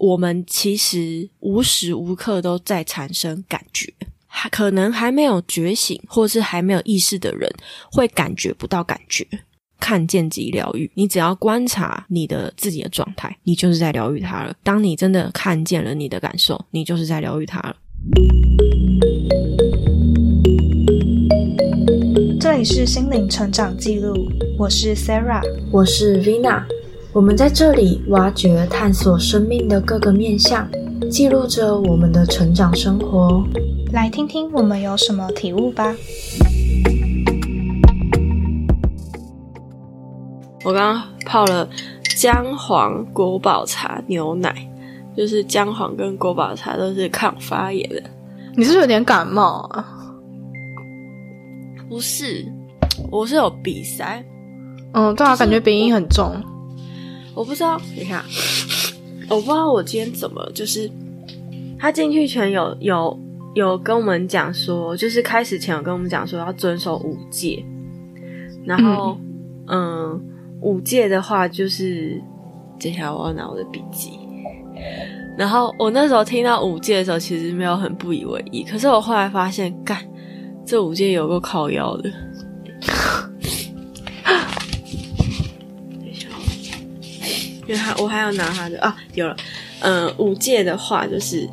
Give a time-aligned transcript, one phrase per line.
[0.00, 3.92] 我们其实无时无刻都在产生感觉，
[4.26, 7.52] 还可能还没有觉醒或是还没有意识的人
[7.92, 9.26] 会感觉不到感觉。
[9.78, 14.54] 看见即疗愈，你只要观察你的自己的状态，你就是在疗愈它了。
[14.62, 17.76] 当你真的看见了你的感受，你就是在疗愈它了。
[22.40, 24.14] 这里是心灵成长记录，
[24.58, 26.79] 我是 Sarah，我是 Vina。
[27.12, 30.68] 我们在这里挖掘、探索生命的各个面向，
[31.10, 33.44] 记录着我们的成长生活。
[33.92, 35.92] 来听听我们有什么体悟吧。
[40.64, 41.68] 我刚刚泡了
[42.16, 44.54] 姜黄国宝茶牛奶，
[45.16, 48.00] 就是姜黄跟国宝茶都是抗发炎的。
[48.54, 49.84] 你是不是有点感冒啊？
[51.88, 52.46] 不是，
[53.10, 54.24] 我是有鼻塞。
[54.92, 56.32] 嗯，对啊，感觉鼻音很重。
[57.34, 58.24] 我不知道，你看，
[59.28, 60.90] 我不知道我今天怎么，就是
[61.78, 63.18] 他进去前有有
[63.54, 67.64] 有跟我们讲说，就是开始前有跟我们讲说要遵守五戒，
[68.64, 69.18] 然后
[69.66, 70.20] 嗯。
[70.62, 72.20] 五戒的话，就是
[72.78, 74.10] 接下来我要拿我的笔记。
[75.38, 78.62] 然后我那时候听到五戒的时候，其实没有很不以为意。
[78.62, 79.96] 可是我后来发现，干
[80.66, 82.12] 这五戒有个靠腰的。
[87.70, 89.36] 因为他我还要拿他的啊，有了。
[89.80, 91.48] 嗯，五戒的话就是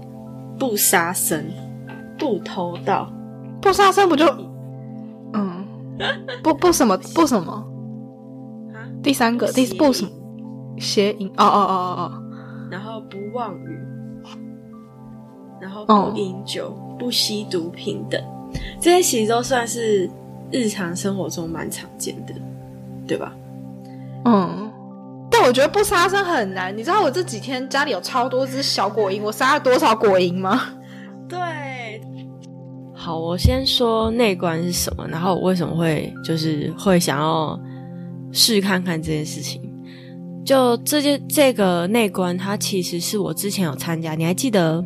[0.58, 1.46] 不杀生、
[2.18, 3.08] 不偷盗。
[3.62, 4.26] 不杀生不就
[5.34, 5.64] 嗯，
[6.42, 7.64] 不不什么不什么。
[9.04, 10.10] 第三个，第不什么
[10.80, 11.28] 谐音？
[11.38, 12.24] 哦哦哦哦哦，
[12.72, 13.80] 然后不妄语，
[15.62, 18.20] 然后不饮酒，不吸毒品等，
[18.82, 20.10] 这些其实都算是
[20.52, 22.34] 日常生活中蛮常见的，
[23.08, 23.32] 对吧？
[24.26, 24.67] 嗯，但
[25.48, 26.78] 我觉得不杀生很难。
[26.78, 30.62] 你知道我这几天家里有超多只小果蝇，我杀了多少果蝇吗？
[31.28, 31.40] 对，
[32.94, 37.60] 好，我先说内观是什么，然后我为什么会就是会想要。
[38.30, 39.62] 试看看这件事情，
[40.46, 44.16] 就这件这个内观，它其实是我之前有参加。
[44.16, 44.84] 你还记得，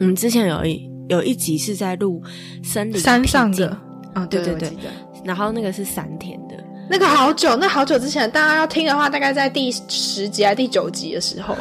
[0.00, 2.20] 我们之前有一有一集是在录
[2.60, 3.68] 森林山上的
[4.12, 4.72] 啊，对对对，
[5.24, 6.51] 然后那个是三天的，
[6.92, 11.56] 那个好久，那好久之前，大家要听的话，大概在第十集还第九集的时候。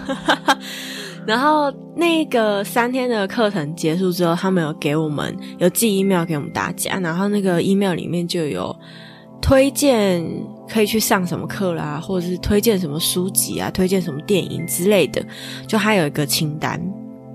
[1.26, 8.76] 然后那个三天的课程结束之后，他们有给我们有寄 email 给我们大家，然后那个 email 里面就有。
[9.42, 10.24] 推荐
[10.70, 15.20] 可以去上什么课啦，或者是推荐什么书籍啊，推荐什么电影之类的，
[15.66, 16.80] 就还有一个清单。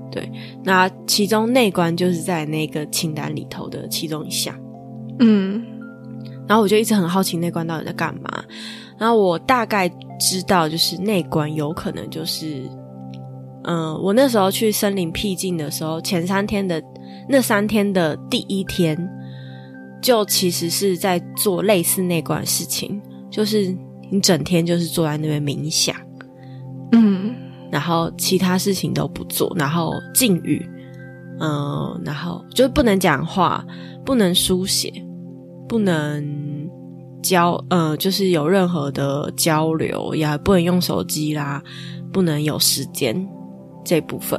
[0.08, 0.30] 对，
[0.62, 4.54] 那其中内观就是在那个清单里头的其中一项。
[5.18, 5.60] 嗯，
[6.48, 8.44] 然后我就一直很好奇内观到底在干嘛。
[8.98, 12.62] 然后我大概知道，就是内观有可能就是，
[13.64, 16.82] 嗯，我那时候去森林僻静的时候，前三天的
[17.28, 18.96] 那三天的第一天。
[20.02, 23.74] 就其实是在做类似那关事情，就是
[24.08, 25.96] 你整天就是坐在那边冥想，
[26.92, 27.34] 嗯，
[27.72, 30.64] 然后其他事情都不做，然后禁语，
[31.40, 33.64] 嗯，然后就不能讲话，
[34.04, 34.92] 不能书写，
[35.68, 36.68] 不能
[37.22, 41.62] 交，呃，就是有任何的交流，也不能用手机啦，
[42.12, 43.26] 不能有时间
[43.84, 44.38] 这部分，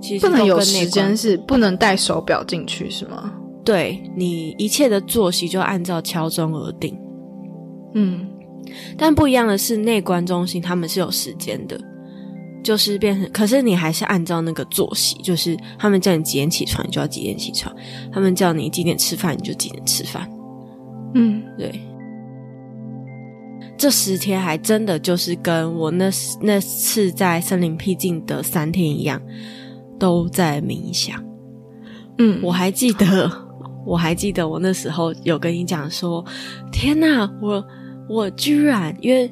[0.00, 3.32] 其实不能有时间是不能带手表进去是吗？
[3.64, 6.94] 对你一切的作息就按照敲钟而定，
[7.94, 8.26] 嗯，
[8.98, 11.80] 但不一样的是内观中心他们是有时间的，
[12.64, 17.72] 就是变成，可是你还是按照那个作息，就是他们叫你几点起床，你就要几点起床；
[18.10, 20.28] 他们叫你几点吃饭，你就几点吃饭。
[21.14, 21.80] 嗯，对，
[23.76, 26.10] 这十天还真的就是跟我那
[26.40, 29.22] 那次在森林僻静的三天一样，
[29.98, 31.22] 都在冥想。
[32.18, 33.44] 嗯，我还记得。
[33.86, 36.24] 我还记得我那时候有跟你讲说，
[36.72, 37.62] 天哪，我
[38.08, 39.30] 我居然因为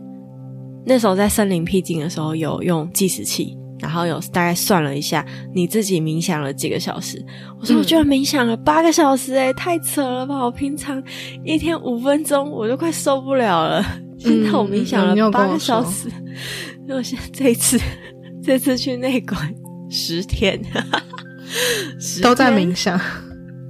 [0.85, 5.25] 那时候在森林僻静的时候有用计时器，然后有大概算了一下
[5.55, 7.25] 你自己冥想了几个小时。
[7.61, 10.45] 我说我居然冥想了八个小时，哎，太扯了吧！
[10.45, 11.03] 我平常
[11.45, 13.85] 一天五分钟我就快受不了了，
[14.19, 16.09] 现在我冥想了八个小时。
[16.89, 17.81] 因为现在这一次
[18.43, 19.55] 这次去内馆
[19.89, 20.61] 十天，
[22.23, 23.01] 都在冥想。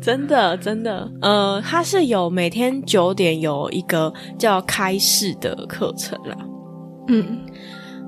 [0.00, 6.36] 真的，真的，呃，他是有每天九点有一个叫开市的课程啦。
[7.12, 7.40] 嗯，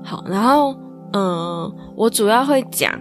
[0.03, 0.75] 好，然后，
[1.13, 2.91] 嗯，我主要会讲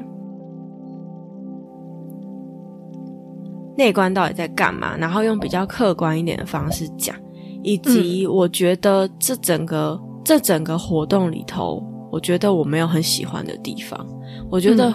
[3.76, 7.16] 内观到底在干嘛，然后用比较客观一点的方式讲，
[7.62, 14.06] 以及我觉得这整个这整个活动里头，我觉得我没有很喜欢的地方，
[14.50, 14.92] 我觉得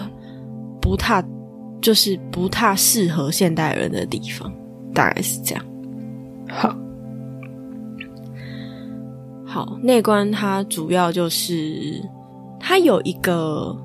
[0.80, 1.22] 不太
[1.82, 4.50] 就是不太适合现代人的地方，
[4.94, 5.64] 大概是这样。
[6.48, 6.74] 好，
[9.52, 12.00] 好，内观它主要就是
[12.60, 13.76] 它有一个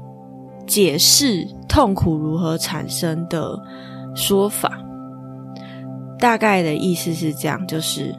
[0.68, 3.60] 解释痛苦如何产生的
[4.14, 4.80] 说法，
[6.20, 8.14] 大概的意思是这样，就是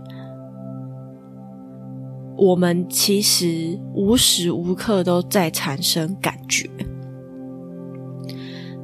[2.36, 6.68] 我们其实无时无刻都在产生感觉，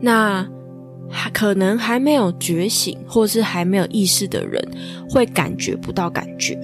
[0.01, 0.49] 那
[1.33, 4.65] 可能还没有觉醒或是还没有意识的人
[5.11, 6.57] 会感觉不到感觉。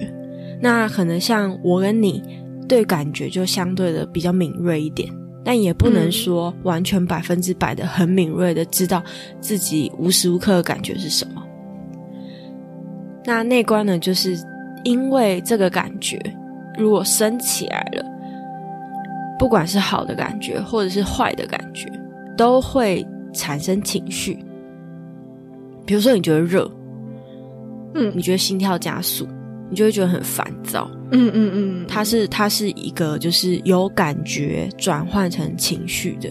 [0.61, 2.21] 那可能像我跟你
[2.67, 5.09] 对感觉就相对的比较敏锐一点，
[5.43, 9.01] 但也不能说完全百分之百的很敏锐的知道
[9.39, 11.43] 自己无时无刻的感觉是什么。
[13.25, 14.37] 那内观呢，就是
[14.83, 16.19] 因为这个感觉
[16.77, 18.05] 如果升起来了，
[19.37, 21.89] 不管是好的感觉或者是坏的感觉，
[22.35, 24.37] 都会产生情绪。
[25.85, 26.69] 比如说你觉得热，
[27.95, 29.27] 嗯你觉得心跳加速。
[29.69, 30.89] 你就会觉得很烦躁。
[31.11, 36.29] 嗯嗯嗯，它是它是一个就是有感觉转换成情绪的。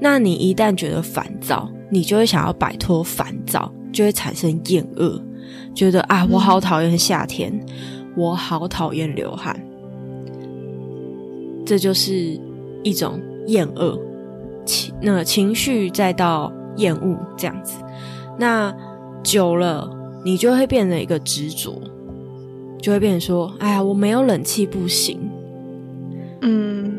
[0.00, 5.20] 那你一旦觉得烦躁，你就会想要摆脱烦躁，就会产生厌恶，
[5.74, 7.52] 觉得啊，我好讨厌夏天，
[8.16, 9.58] 我好讨厌流汗。
[11.64, 12.38] 这就是
[12.82, 13.98] 一种厌恶
[14.66, 17.78] 情，那情绪再到厌恶这样子。
[18.38, 18.74] 那
[19.22, 19.90] 久了，
[20.24, 21.80] 你就会变成一个执着。
[22.84, 25.18] 就会变成说：“哎呀，我没有冷气不行。”
[26.42, 26.92] 嗯，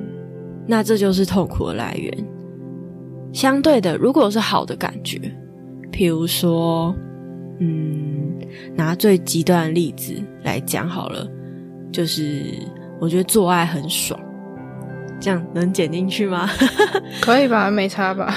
[0.65, 2.11] 那这就是痛苦的来源。
[3.31, 5.19] 相对的，如果是好的感觉，
[5.91, 6.95] 譬如说，
[7.59, 8.35] 嗯，
[8.73, 11.27] 拿最极端的例子来讲好了，
[11.91, 12.41] 就是
[12.99, 14.19] 我觉得做爱很爽，
[15.19, 16.49] 这样能剪进去吗？
[17.21, 17.69] 可以吧？
[17.69, 18.35] 没差吧？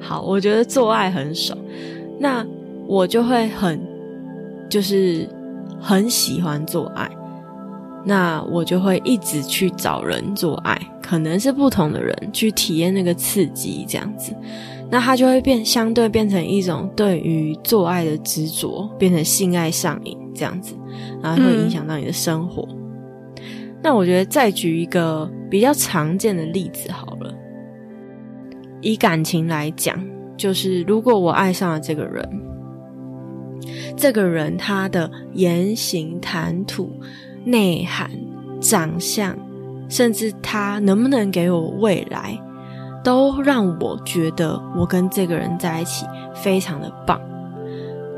[0.00, 1.58] 好，我觉得做爱很爽，
[2.18, 2.42] 那
[2.86, 3.78] 我就会很
[4.70, 5.28] 就是。
[5.80, 7.10] 很喜欢做爱，
[8.04, 14.34] 那我就会一直去找人做爱，可能是不同的人去体验那个刺激，这样子，
[14.90, 20.74] 那他就会变相对变成一种对于做爱的执着，变成性爱上瘾这样子，
[21.22, 22.66] 然后会影响到你的生活。
[23.82, 27.32] 那我觉得再举一个比较常见的例子好了，
[28.80, 30.02] 以感情来讲，
[30.36, 32.45] 就是如果我爱上了这个人。
[33.96, 36.90] 这个人他的言行谈吐、
[37.44, 38.10] 内涵、
[38.60, 39.36] 长相，
[39.88, 42.38] 甚至他能不能给我未来，
[43.04, 46.04] 都让我觉得我跟这个人在一起
[46.34, 47.20] 非常的棒。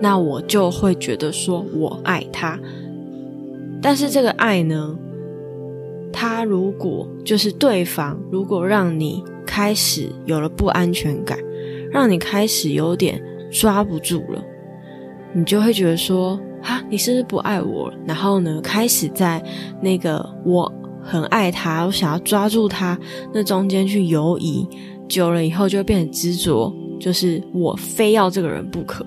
[0.01, 2.59] 那我就会觉得说我爱他。
[3.83, 4.97] 但是这个爱呢，
[6.13, 11.39] 他如果就是对方，如果让你开始有了不安全感，
[11.91, 14.43] 让你开始有点抓不住了。
[15.35, 17.93] 你就会觉得说，啊，你是不是不爱我？
[18.07, 19.43] 然后呢，开始在
[19.81, 20.73] 那个我
[21.03, 22.99] 很爱他，我想要抓住他
[23.33, 24.67] 那中间去游移，
[25.07, 29.07] 久了以后就会变得执着，就是我非要这个人不可。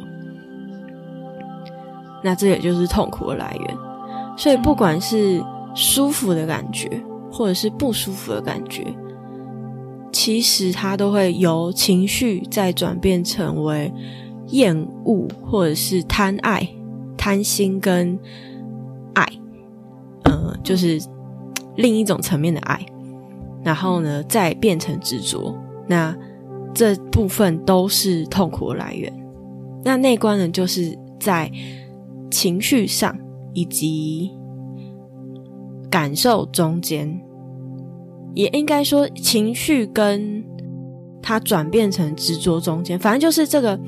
[2.23, 3.77] 那这也就是痛苦的来源。
[4.37, 5.43] 所以，不管是
[5.73, 6.87] 舒服的感觉，
[7.31, 8.85] 或者是不舒服的感觉，
[10.11, 13.91] 其实它都会由情绪再转变成为。
[14.51, 16.67] 厌恶或者是贪爱、
[17.17, 18.17] 贪心跟
[19.13, 19.25] 爱，
[20.23, 21.01] 呃，就是
[21.75, 22.85] 另一种层面的爱。
[23.63, 25.55] 然后呢，再变成执着，
[25.87, 26.15] 那
[26.73, 29.13] 这部分都是痛苦的来源。
[29.83, 31.51] 那内观呢，就是在
[32.31, 33.15] 情绪上
[33.53, 34.31] 以及
[35.89, 37.21] 感受中间，
[38.33, 40.43] 也应该说情绪跟
[41.21, 43.79] 它转变成执着中间，反正就是这个。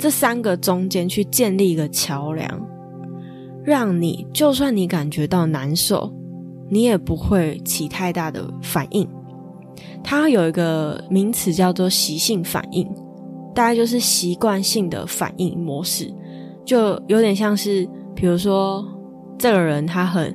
[0.00, 2.66] 这三个中间去建立一个桥梁，
[3.62, 6.10] 让你就算你感觉到难受，
[6.70, 9.06] 你也不会起太大的反应。
[10.02, 12.88] 它有一个名词叫做习性反应，
[13.54, 16.10] 大概就是习惯性的反应模式，
[16.64, 18.82] 就有点像是，比如说
[19.38, 20.34] 这个人他很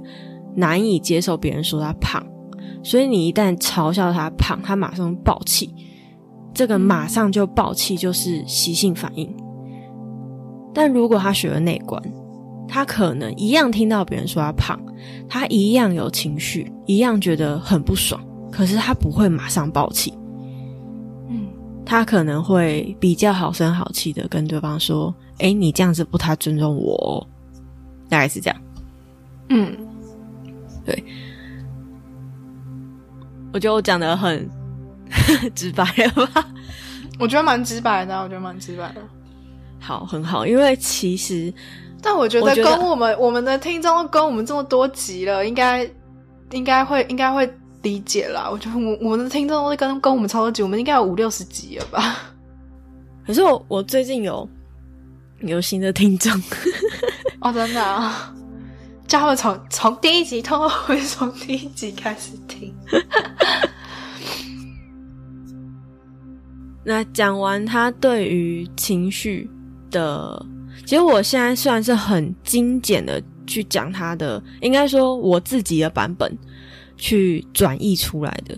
[0.56, 2.24] 难以接受别人说他胖，
[2.84, 5.74] 所以你一旦嘲笑他胖，他马上爆气，
[6.54, 9.36] 这个马上就爆气就是习性反应。
[10.76, 12.00] 但如果他学了内观，
[12.68, 14.78] 他可能一样听到别人说他胖，
[15.30, 20.14] 他一样有情绪，一样觉得很不爽，可是他不会马上爆气。
[21.30, 21.48] 嗯，
[21.86, 27.26] 他可能会比较好声好气的跟对方说：“哎，你这样子不太尊重我。”
[28.10, 28.62] 大概是这样。
[29.50, 29.76] 嗯，
[30.86, 31.04] 对。
[33.54, 34.50] 我觉得我讲的很
[35.56, 35.84] 直白
[36.16, 36.46] 了吧？
[37.18, 39.02] 我觉得蛮直白的，我觉得蛮直白的。
[39.86, 41.54] 好，很好，因为其实，
[42.02, 45.88] 但我觉得跟我们我们的听众跟我们这么多集了，应该
[46.50, 47.48] 应该会应该会
[47.84, 48.50] 理解啦。
[48.52, 52.18] 我觉得我我们的听众都跟跟我们超多集，我们应该有五六十集了吧？
[53.28, 54.50] 可是我我最近有
[55.42, 56.34] 有新的听众
[57.42, 58.32] 哦，真的啊。
[59.08, 62.74] 叫他们从从第一集，通过会从第一集开始听。
[66.84, 69.48] 那讲完他对于情绪
[69.96, 70.46] 的，
[70.86, 76.38] 其实我现在虽然是很精简的去讲他的，应该说我自己的版本
[76.98, 78.58] 去转译出来的，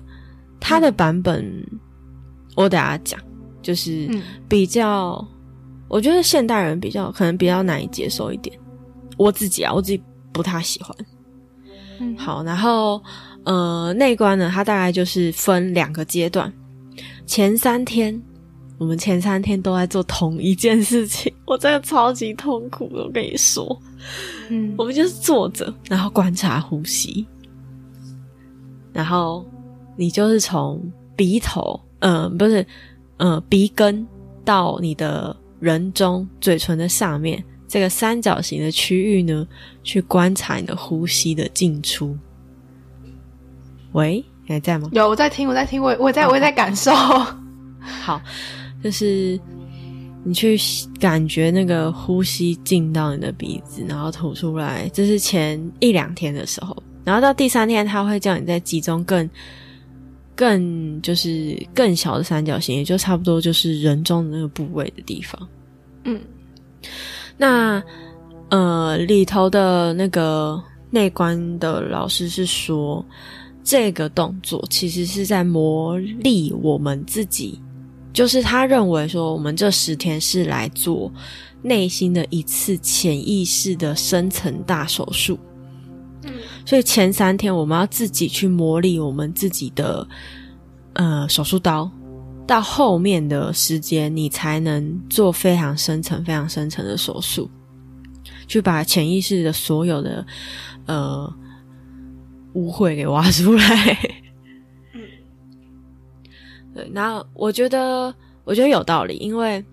[0.60, 1.46] 他的版本
[2.56, 3.20] 我等下讲，
[3.62, 4.10] 就是
[4.50, 5.24] 比较，
[5.88, 8.58] 我觉得现代人比较可能比较难以接受一点。
[9.15, 10.01] 我自己啊，我自己。
[10.34, 10.96] 不太喜欢，
[12.00, 13.01] 嗯，好，然后
[13.44, 16.53] 呃，内观呢，它大概就是分两个阶段。
[17.25, 18.22] 前三天，
[18.77, 23.81] 我们前三天都在做同一件事情，我真的超级痛苦的，我跟你说，
[24.50, 27.25] 嗯，我们就是坐着，然后观察呼吸，
[28.93, 29.46] 然后
[29.96, 30.81] 你就是从
[31.15, 32.65] 鼻头，嗯，不是，
[33.17, 34.07] 嗯，鼻根
[34.46, 37.43] 到你的人中嘴唇的上面。
[37.69, 39.46] 这个三角形的区域呢，
[39.84, 42.17] 去观察你的呼吸的进出。
[43.91, 44.88] 喂，你还在吗？
[44.93, 46.93] 有，我在听，我在听，我我在我在感受。
[47.81, 48.22] 好，
[48.88, 49.38] 就是
[50.24, 50.58] 你去
[50.98, 54.89] 感觉那个呼吸进到你的鼻子，然后吐出来。
[54.94, 59.29] 这是前一两天的时候，然后到第三天，他会叫你再集中更
[60.38, 65.50] 更就是更小的三角形，也就差不多就是人中的那个部位的地方。
[66.06, 66.17] 嗯。
[67.36, 67.84] 那
[68.48, 73.06] 呃，里头的那个内观的老师是说，
[73.65, 77.60] 这个动作其实是在磨砺我们自己，
[78.17, 81.12] 就是他认为说，我们这十天是来做
[81.62, 85.38] 内心的一次潜意识的深层大手术。
[86.24, 86.33] 嗯，
[86.65, 90.07] 所以前三天我们要自己去磨砺我们自己的
[90.93, 91.88] 呃手术刀。
[92.47, 97.47] 到后面的时间，你才能做非常深层、非常深层的手术，
[98.47, 100.25] 去把潜意识的所有的
[100.88, 101.31] 呃
[102.53, 104.25] 污秽给挖出来。
[106.77, 106.89] 嗯，对。
[106.93, 109.63] 那我觉得，我觉得有道理，因为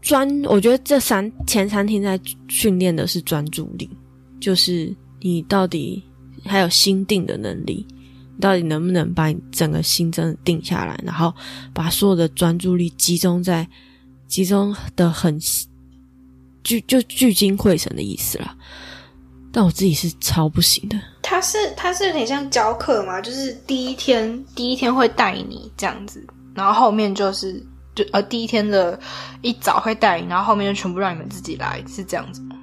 [0.00, 3.88] 专，我觉得这三前三天在训练的是专注力，
[4.40, 6.02] 就是你到底
[6.44, 7.86] 还有心定的能力。
[8.40, 11.32] 到底能不能把你整个心真的定下来，然后
[11.72, 13.66] 把所有的专注力集中在
[14.26, 15.38] 集中的很
[16.64, 18.56] 聚就聚精会神的意思啦。
[19.54, 21.00] 但我自己是超不行的。
[21.22, 28.98] 他是他是有点像教课嘛，就是第一天第一天会带你这样子，然后后面就是就呃第一天的
[29.42, 32.56] 一早会带你，然后后面就全部让你们自己来，是这样子吗？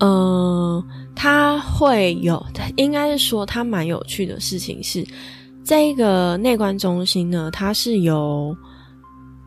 [0.00, 0.84] 嗯。
[1.18, 2.44] 他会有，
[2.76, 5.02] 应该是说他蛮有趣的事情是，
[5.64, 8.54] 这个内观中心呢，它是由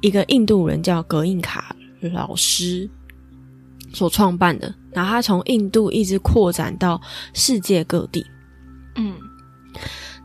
[0.02, 1.76] 一个印度人叫格印卡
[2.12, 2.90] 老师
[3.94, 7.00] 所创办的，然后他从印度一直扩展到
[7.34, 8.26] 世界各地，
[8.96, 9.14] 嗯，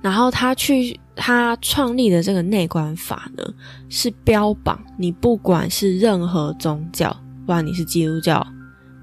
[0.00, 3.44] 然后他去他创立的这个内观法呢，
[3.88, 8.46] 是标榜你不管是任何宗教，不管你是基督教、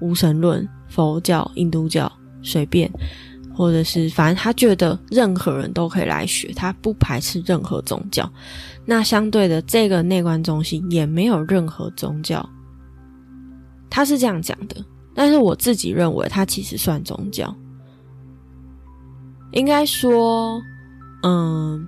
[0.00, 2.10] 无神论、佛教、印度教。
[2.44, 2.90] 随便，
[3.54, 8.28] 或者是反正他觉得任何人都可以来学，他不排斥任何宗教。
[8.84, 12.44] 那相对的，这个内观中心也没有任何宗教，
[13.92, 14.82] 他是这样讲的。
[15.14, 17.54] 但是我自己认为，他其实算宗教。
[19.52, 20.58] 应该说，
[21.22, 21.86] 嗯，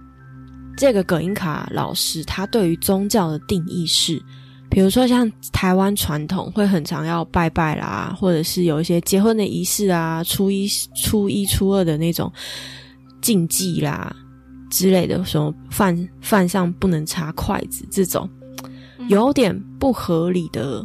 [0.76, 4.22] 这个葛英卡老师他对于宗教的定义是。
[4.70, 12.30] 比如说，像台湾传统会很常要拜拜啦，或者是有一些结婚的仪式啊，初一、初一、初二的那种
[13.20, 14.14] 禁忌啦
[14.70, 18.28] 之类的，什么饭饭上不能插筷子这种，
[19.08, 20.84] 有点不合理的，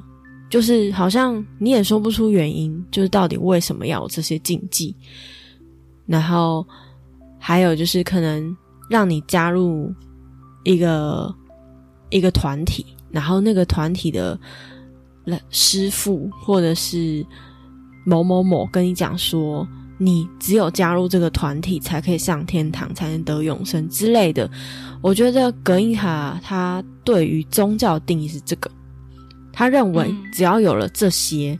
[0.49, 4.95] 就是好像你也说不出原因，就是到底为什么要有这些禁忌。
[6.05, 6.65] 然后
[7.37, 8.55] 还有就是可能
[8.89, 9.93] 让你加入
[10.63, 11.33] 一个
[12.09, 12.85] 一个团体。
[13.11, 14.39] 然后那个团体的
[15.49, 17.25] 师傅或者是
[18.05, 24.49] 某某某跟你讲说，你只有加入这个团体才可以上天堂，才能得永生之类的。
[25.01, 28.69] 我觉得格音卡他对于宗教定义是这个，
[29.59, 31.59] 他认为只要有了这些，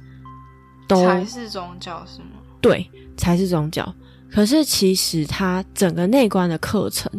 [0.88, 2.40] 都才是宗教是吗？
[2.62, 3.94] 对，才是宗教。
[4.32, 7.12] 可是其实他整个内观的课程。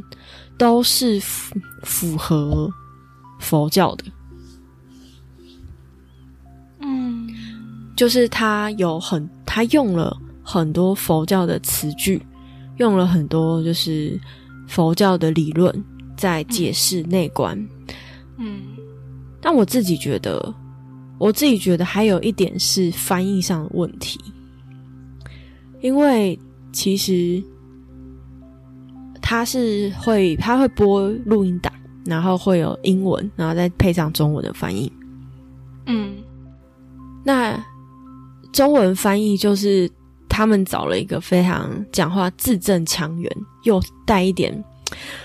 [0.60, 2.70] 都是符符合
[3.38, 4.04] 佛教的。
[6.80, 7.26] 嗯
[7.96, 12.22] 就是他有很，他用了很多佛教的词句，
[12.76, 14.20] 用了很多就是
[14.68, 15.84] 佛教的理论
[16.14, 17.56] 在解释内观。
[18.36, 18.76] 嗯
[19.40, 20.54] 但我自己觉得，
[21.20, 24.18] 我自己觉得还有一点是翻译上的问题，
[25.82, 26.36] 因为
[26.72, 27.42] 其实
[29.20, 31.70] 他是会他会播录音档，
[32.06, 34.90] 然后会有英文，然后再配上中文的翻译。
[35.86, 36.16] 嗯。
[37.22, 37.62] 那
[38.50, 39.88] 中文翻译就是
[40.26, 43.30] 他们找了一个非常讲话字正腔圆
[43.64, 44.64] 又带一点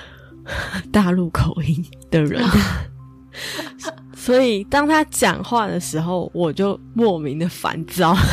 [0.91, 2.43] 大陆口音的人，
[4.15, 8.15] 所以当他讲话的时候，我就莫名的烦躁。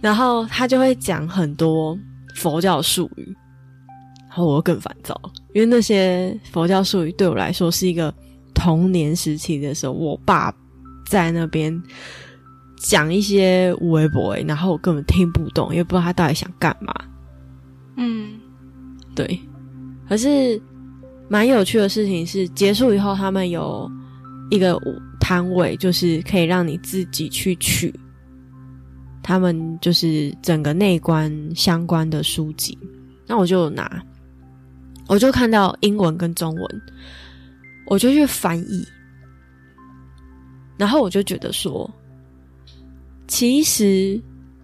[0.00, 1.98] 然后他就会讲很多
[2.34, 3.36] 佛教术语，
[4.28, 5.20] 然后我更烦躁，
[5.52, 8.14] 因为那些佛教术语对我来说是一个
[8.54, 10.54] 童年时期的时候，我爸
[11.08, 11.82] 在那边
[12.78, 16.94] 讲一些无为不为，然后我根本听不懂，也不知道他到底想干嘛。
[17.96, 18.38] 嗯
[19.14, 19.40] 对，
[20.08, 20.60] 可是
[21.28, 23.90] 蛮有趣的事情是，结束以后他们有
[24.50, 24.80] 一个
[25.20, 27.92] 摊位，就是可以让你自己去取
[29.22, 32.78] 他们就是整个内观相关的书籍。
[33.26, 34.00] 那我就拿，
[35.08, 36.82] 我就看到英文跟中文，
[37.86, 38.86] 我就去翻译，
[40.76, 41.92] 然后我就觉得说，
[43.26, 44.20] 其实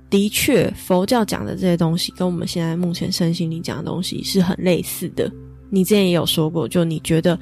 [0.09, 5.29] 的确，佛教讲的这些东西跟我们现在目前身心灵讲的东西是很类似的。
[5.75, 7.39] 你之前也有说过，就你觉得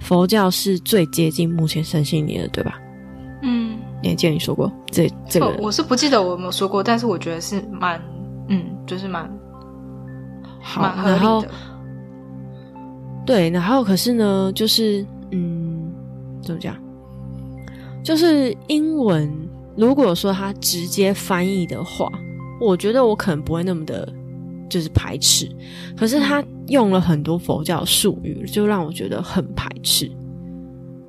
[0.00, 2.80] 佛教是最接近目前身心灵的，对吧？
[3.42, 5.54] 嗯，你还记得你说过这这个哦？
[5.60, 8.02] 我是不记得我有没有说过，但是我觉得是蛮，
[8.48, 9.30] 嗯，就是蛮
[10.60, 11.44] 好，蛮合然后。
[13.24, 15.92] 对，然后可是呢，就是嗯，
[16.42, 16.76] 怎么讲？
[18.02, 19.32] 就是英文，
[19.76, 22.10] 如果说它直接翻译的话，
[22.60, 24.12] 我觉得我可能不会那么的，
[24.68, 25.48] 就是排斥。
[25.96, 30.10] 可是他用了很多佛教术语，就让我觉得很排斥。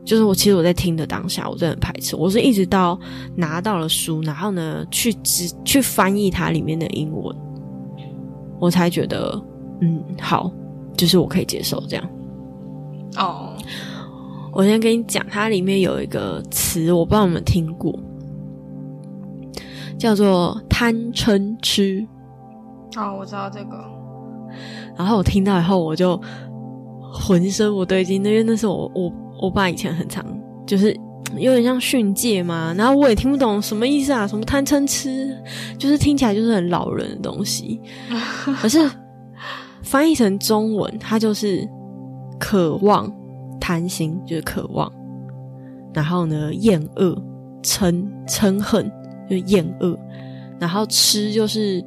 [0.06, 2.14] 就是我其实我在听的当下，我真的很排斥。
[2.16, 3.00] 我是一直到
[3.38, 7.34] 拿到了书，然后呢，去直去翻译它里面的英文，
[8.60, 9.42] 我才觉得
[9.80, 10.52] 嗯好，
[10.98, 12.10] 就是我可以接受这样。
[13.16, 13.56] 哦，
[14.52, 17.98] 我先跟你讲，它里面有一个词，我不知道有没有听过，
[19.98, 22.06] 叫做贪嗔痴。
[22.98, 23.93] 哦，我知道这个。
[24.96, 26.20] 然后我听到以后，我就
[27.12, 30.26] 浑身不对劲，因为那是我我我爸以前很常
[30.66, 30.96] 就是
[31.38, 35.36] 有点像训诫嘛，然后我也听不懂什么意思啊，什么贪嗔痴，
[35.78, 37.82] 就是听起来就是很老人的东西。
[38.62, 38.90] 可是
[39.82, 41.68] 翻译成中文，它就是
[42.40, 43.12] 渴望、
[43.60, 44.92] 贪心，就是渴望，
[45.94, 47.20] 然后呢厌恶、
[47.64, 48.92] 嗔嗔恨，
[49.30, 49.98] 就是厌恶，
[50.60, 51.84] 然后吃就是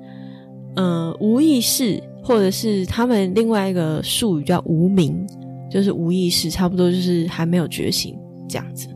[0.75, 2.03] 呃无意识。
[2.27, 5.25] 或者是他们另外一个术语叫无名，
[5.71, 8.89] 就是无意识，差不多就是还没有觉醒这样子，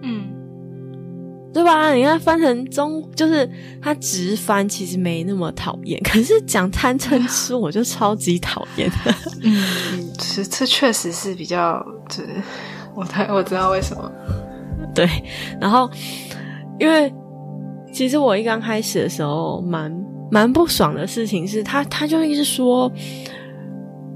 [0.00, 0.24] 嗯，
[1.52, 1.92] 对吧？
[1.92, 3.46] 你看翻成中，就是
[3.82, 8.90] 他直翻其实没那么讨厌， 可是讲贪嗔痴我就超级讨厌。
[9.42, 12.22] 嗯，这这确实是比较，这
[12.94, 14.10] 我太我知道为什么。
[14.94, 15.06] 对，
[15.60, 15.90] 然后
[16.80, 17.12] 因为
[17.92, 19.94] 其实我一刚开始的时候蛮。
[20.30, 22.90] 蛮不爽的事情是他，他就一直说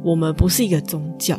[0.03, 1.39] 我们不是一个宗教，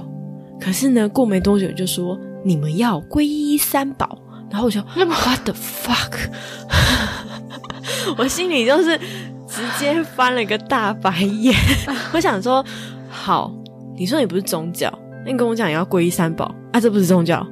[0.60, 4.18] 可是呢，过没多久就说你们要皈依三宝，
[4.50, 6.14] 然后我就 What the fuck，
[8.18, 8.98] 我心里就是
[9.48, 11.56] 直接翻了个大白眼。
[12.14, 12.64] 我想说，
[13.10, 13.54] 好，
[13.98, 14.92] 你说你不是宗教，
[15.26, 17.46] 那你跟我讲你要皈依三宝啊，这不是宗教。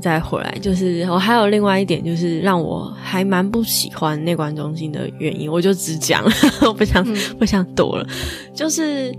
[0.00, 6.24] 再回来，就是我还有另外一点，就是让我还蛮不喜欢内观中心的原因，我就只讲，
[6.62, 7.04] 我不想、
[7.38, 8.06] 不想躲了。
[8.54, 9.10] 就是，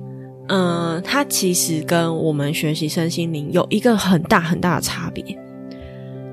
[0.48, 5.24] 嗯、呃，它其实跟我们学习身心灵有一个很大很大的差别，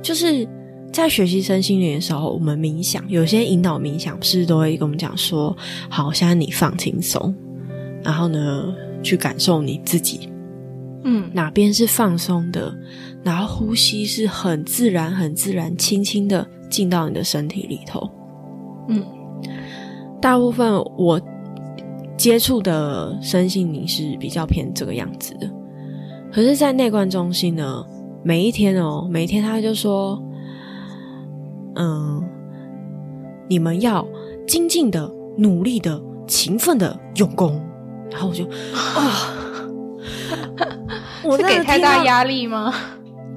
[0.02, 0.48] 就是
[0.92, 5.54] 在学习身心灵的时候，我们冥想，有些引导冥想师都会跟我们讲说，
[5.90, 7.34] 好，现在你放轻松，
[8.02, 10.30] 然后呢，去感受你自己，
[11.04, 12.74] 嗯，哪边是放松的。
[13.22, 18.08] 然后呼吸是很自然、很自然、轻轻的进到你的身体里头。
[18.88, 19.04] 嗯，
[20.20, 21.20] 大部分我
[22.16, 25.50] 接触的身心灵是比较偏这个样子的。
[26.32, 27.84] 可是，在内观中心呢，
[28.22, 30.22] 每一天哦，每一天他就说
[31.76, 32.22] ：“嗯，
[33.48, 34.06] 你们要
[34.46, 37.60] 精进的、努力的勤奋的用功。
[38.10, 39.32] 然后我就啊，
[41.24, 42.72] 我是给太大压力吗？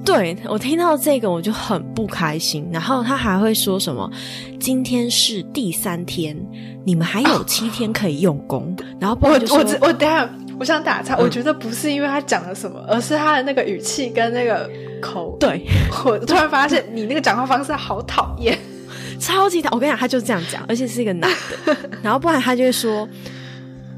[0.04, 2.68] 对我听到这个我就很不开心。
[2.72, 4.10] 然后他还会说什么
[4.58, 6.36] ：“今天是第三天，
[6.84, 14.68] 你们还有七天可以用功。”然后我我我我等下我想打岔，我觉得不是因为他讲了什么，而是他的那个语气跟那个
[15.00, 15.36] 口。
[15.38, 15.64] 对
[16.04, 18.58] 我突然发现你那个讲话方式好讨厌。
[19.20, 21.76] 超级讨我跟你讲，他就这样讲，而且是一个男的。
[22.02, 23.08] 然后不然他就会说：“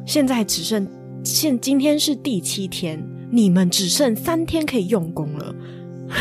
[0.06, 0.86] 现在只剩
[1.24, 5.54] 现今天是第七天，你们只剩三天可以用功了。”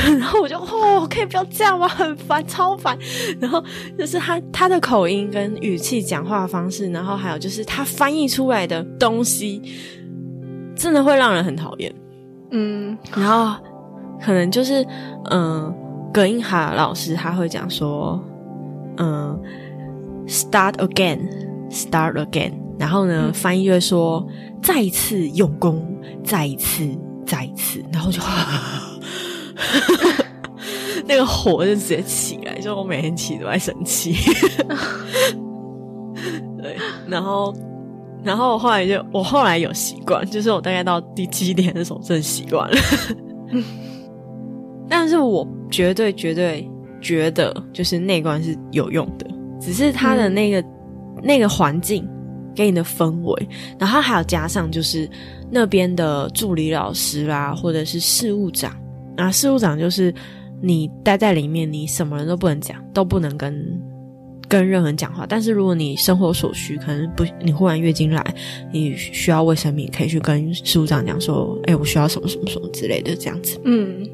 [0.02, 1.88] 然后我就哦，可以不要这样吗？
[1.90, 2.98] 很烦，超烦。
[3.40, 3.64] 然后
[3.98, 9.62] 就是他他的口音跟语气、讲话方式，然后还有就是他翻译出来的东西，
[10.76, 11.94] 真的会让人很讨厌。
[12.52, 13.62] 嗯，然后
[14.22, 14.86] 可能就是
[15.32, 15.74] 嗯，
[16.14, 18.24] 葛英哈老师他会讲说。
[18.98, 19.42] 嗯
[20.28, 24.24] ，start again，start again，然后呢，翻译就会说
[24.62, 25.84] 再一次用功，
[26.24, 26.88] 再一次，
[27.26, 28.22] 再一次，然后就
[31.08, 34.16] 那个火就直接起来，就我每天起都在生气。
[36.62, 37.54] 对，然后，
[38.24, 42.78] 然后后来就我后来有习惯，就是我大概到第七天的时候真的习惯了。
[44.90, 46.70] 但是我绝对绝对。
[47.04, 49.28] 觉得就是内观是有用的，
[49.60, 50.64] 只是他的那个
[51.22, 52.08] 那个环境
[52.56, 55.06] 给你的氛围，然后还有加上就是
[55.52, 58.74] 那边的助理老师啦，或者是事务长
[59.18, 60.14] 啊，事务长就是
[60.62, 63.54] 你待在里面，你什么人都不能讲，都不能跟
[64.48, 65.26] 跟任何人讲话。
[65.28, 68.24] 但是如果你生活所需，可能不你忽然月经来，
[68.72, 74.08] 你需要卫生棉，可以去跟事务长讲说，哎，我需要什么什么什么之类的，这样子，嗯。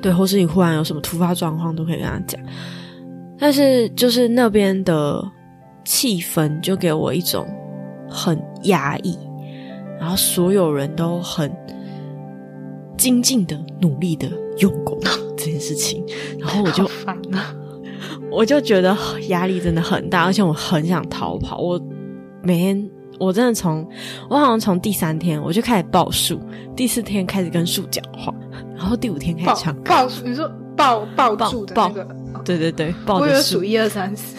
[0.00, 2.40] 对，或是你忽然有什么突发状况，都可以跟他讲。
[3.38, 5.22] 但是就是那边的
[5.84, 7.46] 气氛，就给我一种
[8.08, 9.16] 很压抑，
[10.00, 11.48] 然后所有人都很
[13.02, 14.96] 精进的、努力的用功
[15.36, 16.04] 这件事情，
[16.38, 17.56] 然后我就烦了，
[18.30, 21.58] 我就觉得压力真的很大，而且我很想逃跑。
[21.58, 21.84] 我
[22.44, 23.84] 每天，我真的从
[24.30, 26.38] 我好像从第三天我就开始报数，
[26.76, 28.32] 第四天开始跟树讲话。
[28.78, 32.06] 然后第五天开始唱报数，你说报报住的那个，
[32.44, 34.36] 对对对，抱我有数一二三四，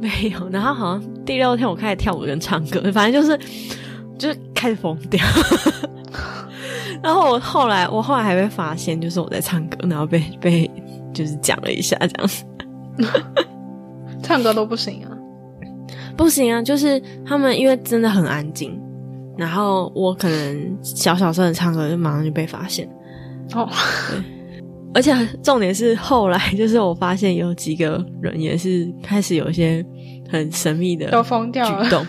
[0.00, 0.48] 没有。
[0.48, 3.38] 然后好像第六天我开始跳舞跟唱歌，反正就是
[4.18, 5.22] 就是开始疯掉。
[7.04, 10.68] 然后我后来我后来还被发现，就是我在唱歌，然后被被
[11.12, 12.26] 就是讲了一下这样。
[12.26, 12.44] 子。
[14.22, 15.10] 唱歌都不行啊，
[16.16, 18.80] 不行啊，就是他们因为真的很安静，
[19.36, 22.88] 然后我可能小小声的唱歌，就马上就被发现。
[23.52, 23.68] 哦，
[24.10, 24.24] 对，
[24.94, 29.84] 而且重点是后来，就是我发现有几个人也是开始有一些
[30.30, 32.06] 很神秘的都疯掉举动，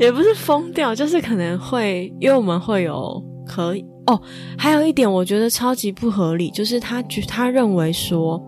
[0.00, 4.20] 也不是疯掉，就是可能会，因为我们会有可以哦，
[4.56, 8.42] 还有一点我觉得超级不合理，就是他觉他认为说，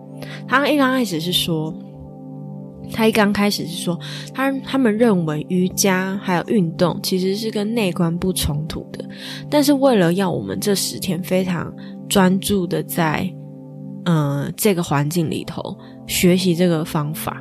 [0.47, 1.75] 他一刚开始是说，
[2.93, 3.99] 他一刚开始是说，
[4.33, 9.05] 他他们认为瑜伽还有运动其实是跟内观不冲突的，
[9.51, 11.73] 但是为了要我们这十天非常。
[12.09, 13.31] 专注的在，
[14.07, 17.39] 嗯，这个环境里头学习这个方法，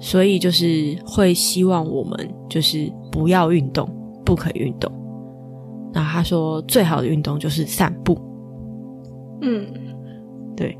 [0.00, 3.86] 所以就是会希望我们就是不要运动，
[4.24, 4.90] 不可运动。
[5.94, 8.18] 然后他说，最好的运动就是散步。
[9.42, 9.66] 嗯，
[10.56, 10.76] 对。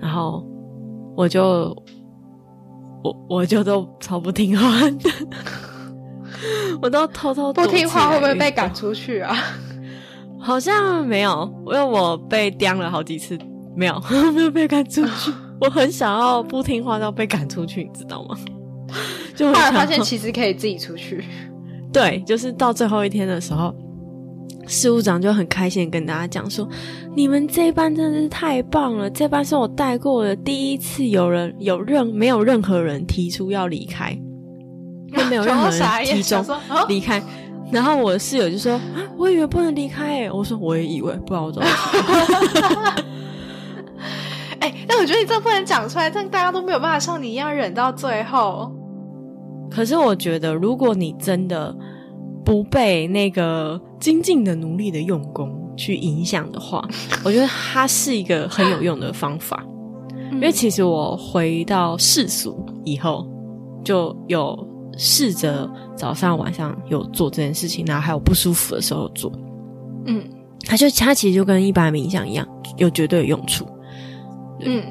[0.00, 0.44] 然后
[1.16, 1.76] 我就
[3.04, 5.10] 我我就都超不听话的，
[6.82, 9.34] 我都偷偷不听话，会不会被赶出去啊？
[10.40, 13.38] 好像没有，因为我被刁了好几次，
[13.76, 14.02] 没有
[14.34, 15.30] 没有被赶出去。
[15.60, 18.36] 我很想要不听话到被赶出去，你知道吗？
[19.36, 21.22] 就后来发现其实可以自己出去。
[21.92, 23.74] 对，就是到最后一天的时候，
[24.70, 26.66] 事务长就很开心跟大家讲说
[27.16, 34.16] ：“你们这班真的是太棒了，这班是我带过的第一次有人有任没有任何人提出要离开，
[35.28, 36.36] 没有任何人提出
[36.88, 37.20] 离开。”
[37.72, 41.68] 然后我的室友就说：“啊，我以为不能离开。”哎，我说我也以为，不然我怎么？
[44.60, 48.72] 哎，但我觉得你这不能讲出来，这样大家都没有办法像你一样忍到最后。
[49.68, 51.74] 可是我觉得，如果你真的
[52.44, 56.84] 不被那个精进的、努力的用功去影响的话，
[57.24, 59.64] 我觉得它是一个很有用的方法。
[60.32, 63.24] 因为其实我回到世俗以后，
[63.84, 64.68] 就有。
[65.02, 69.32] 试着早上晚上有做这件事情，然后还有不舒服的时候做，
[70.04, 70.22] 嗯，
[70.66, 73.64] 它就它其实就跟一般冥想一样，有绝对的用处。
[74.58, 74.82] 嗯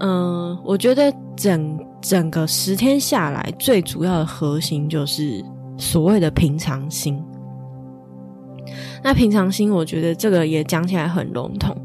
[0.00, 5.44] 嗯，我觉得整整个十天下来，最主要的核心就是
[5.78, 7.22] 所谓的平常心。
[9.04, 11.76] 那平常心，我觉得这个也讲起来很笼统，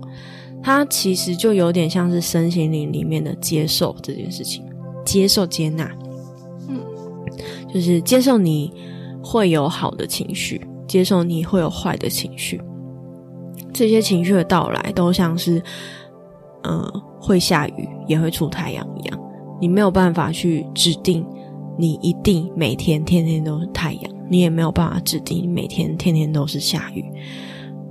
[0.63, 4.63] 它其实就有点像是身心灵里面的接受这件事情，
[5.03, 5.91] 接受接纳，
[6.69, 6.79] 嗯，
[7.73, 8.71] 就是接受你
[9.21, 12.61] 会有好的情绪，接受你会有坏的情绪，
[13.73, 15.61] 这些情绪的到来都像是，
[16.63, 19.19] 呃，会下雨也会出太阳一样。
[19.59, 21.25] 你没有办法去指定，
[21.77, 27.03] 你一定每天天天都是太阳，你也没有办法指定每天天天都是下雨。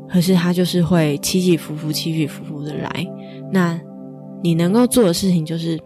[0.09, 3.07] 可是它就是会起起伏伏、起起伏伏的来。
[3.53, 3.79] 那
[4.42, 5.79] 你能够做的事情就是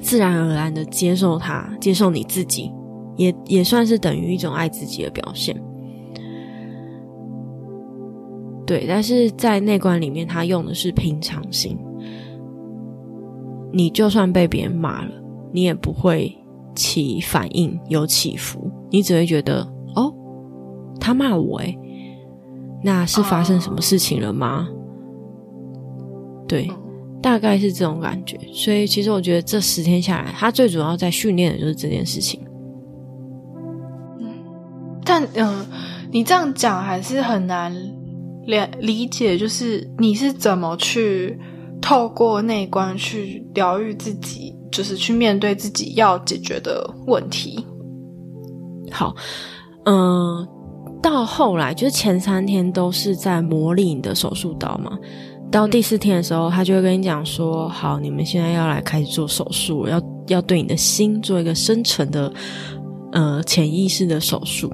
[0.00, 2.70] 自然而然的接受它，接受你自己，
[3.16, 5.60] 也也算是等于一种爱自己的表现。
[8.64, 11.78] 对，但是在内观里面，他用的是平常心。
[13.72, 15.10] 你就算被别人骂了，
[15.52, 16.36] 你也不会
[16.74, 19.60] 起反应有起伏，你只会觉得
[19.94, 20.12] 哦，
[21.00, 21.78] 他骂我诶，
[22.82, 24.68] 那是发生什么事情了吗？
[26.48, 26.70] 对，
[27.22, 28.38] 大概是这种感觉。
[28.52, 32.40] 所以其实我觉得这十天下来，他最主要在训练的就是这件事情。
[34.20, 34.28] 嗯，
[35.04, 35.66] 但嗯，
[36.10, 37.74] 你这样讲还是很难
[38.46, 41.38] 理理解，就是你是怎么去。
[41.78, 47.64] 透过内观去疗愈自己，就是去面对自己要解决的问题。
[48.90, 49.14] 好，
[49.84, 50.46] 嗯，
[51.02, 54.98] 到后来就是前三天都是在磨砺你的手术刀嘛。
[55.50, 62.32] 到第四天的时候，他就会跟你讲说：“好，你们现在要来开始做手术，要要对你的心做一个深层的
[63.12, 64.72] 呃潜意识的手术。”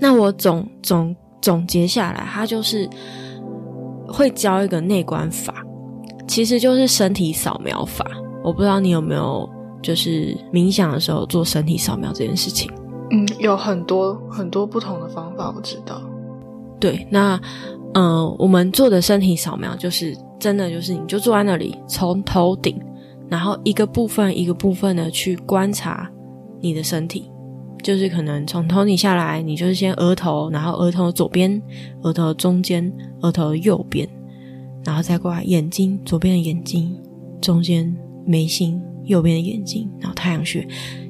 [0.00, 2.88] 那我总总总结下来，他就是。
[4.10, 5.62] 会教一个内观法，
[6.26, 8.06] 其实就是身体扫描法。
[8.42, 9.46] 我不知道你有没有
[9.82, 12.70] 就是冥想的时候做身体扫描这件事情。
[13.10, 16.00] 嗯，有很多很多不同的方法，我知道。
[16.78, 17.40] 对，那
[17.94, 22.78] 嗯，我们做的身体扫描就是真的就是你就坐在那里，从头顶，
[23.28, 26.10] 然后一个部分一个部分的去观察
[26.60, 27.30] 你的身体。
[27.80, 31.62] 就是可能从头顶下来，你就是先额头，然后额头左边，
[32.02, 34.06] 额头中间，额头右边，
[34.84, 37.00] 然后再过来眼睛，左边的眼睛，
[37.40, 40.64] 中间眉心，右边的眼睛，然后太阳穴，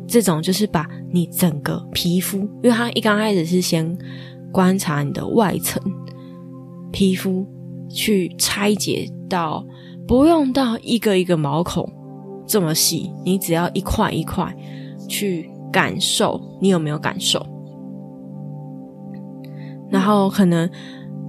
[0.06, 3.94] 这种就是把你整个皮肤，因为它一刚开始是先
[4.50, 5.82] 观察你的外层
[6.90, 7.46] 皮肤，
[7.90, 9.62] 去拆解到
[10.06, 11.86] 不用到一个一个毛孔
[12.46, 14.56] 这么细，你只要一块一块
[15.06, 15.50] 去。
[15.70, 17.46] 感受，你有没有感受？
[19.90, 20.66] 然后可能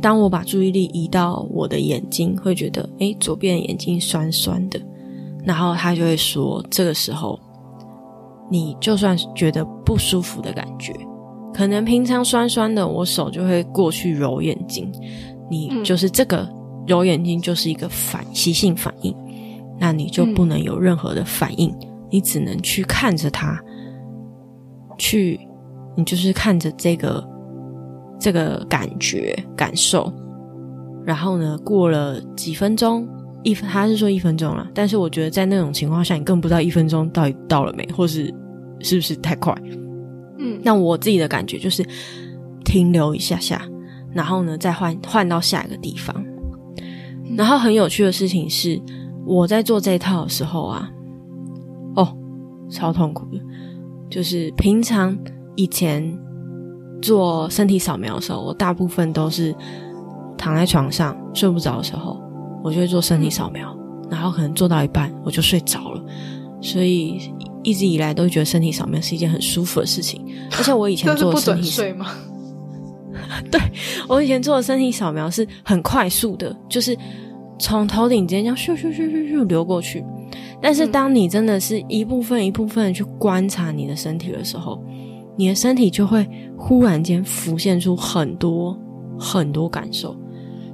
[0.01, 4.79] 当我把注意力移到我的眼睛，会觉得诶，左边的眼睛酸酸的。
[5.49, 7.39] 然后他就会说，这个时候
[8.51, 10.93] 你就算觉得不舒服的感觉，
[11.51, 14.91] 可能平常酸酸的，我手就会过去揉眼睛。
[15.49, 16.47] 你就是这个
[16.85, 19.11] 揉眼睛就是一个反习性反应，
[19.79, 21.75] 那你就不能有任何的反应，
[22.11, 23.59] 你只能去看着他。
[24.99, 25.39] 去，
[25.95, 27.27] 你就是看着这个
[28.19, 30.13] 这个感觉感受，
[31.03, 33.07] 然后呢，过了几分钟，
[33.43, 38.33] 一分他是说一分钟了，但是我觉得在那种情况下，你更不知道一分钟到底到了没，或是
[38.81, 39.55] 是不是太快。
[40.37, 41.85] 嗯，那我自己的感觉就是
[42.65, 43.61] 停留一下下，
[44.13, 46.25] 然后呢，再换换到下一个地方。
[47.37, 48.81] 然后很有趣的事情是，
[49.25, 50.89] 我在做这一套的时候啊，
[51.95, 52.17] 哦，
[52.69, 53.39] 超痛苦的。
[54.09, 55.17] 就是平常
[55.55, 56.17] 以前
[57.01, 59.55] 做身体扫描的时候，我大部分都是
[60.37, 62.19] 躺在床上睡不着的时候，
[62.63, 63.77] 我就会做身体扫描，
[64.09, 66.03] 然后可能做到一半我就睡着了。
[66.61, 67.31] 所以
[67.63, 70.25] 一直以来都觉得身体扫描是一件很舒服的事情。
[70.57, 72.07] 而且我以前做身体睡吗？
[73.51, 73.59] 对
[74.07, 76.97] 我以前做的身体扫描是很快速的，就是
[77.57, 80.03] 从头顶直接这样咻咻咻咻咻流过去。
[80.61, 84.83] 但是，当你真的是一部分一部分的去观察你的身体的时候，
[85.37, 88.77] 你的身体就会忽然间浮现出很多
[89.17, 90.15] 很多感受。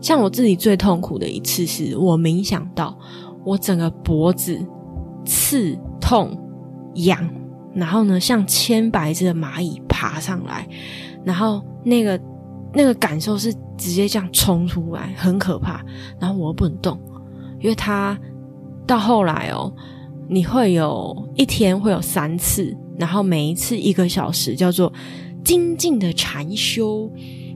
[0.05, 2.95] 像我自己最痛苦的一次，是我冥想到
[3.43, 4.63] 我整个脖子
[5.25, 6.37] 刺痛
[6.93, 7.27] 痒，
[7.73, 10.67] 然后呢，像千百只的蚂蚁爬上来，
[11.23, 12.21] 然后那个
[12.71, 15.83] 那个感受是直接这样冲出来，很可怕。
[16.19, 16.99] 然后我又不能动，
[17.59, 18.15] 因为它。
[18.87, 19.73] 到后来哦，
[20.29, 24.93] 你会有一天会有三次，然后每一次一个小时，叫做
[25.43, 27.11] 精进的禅修。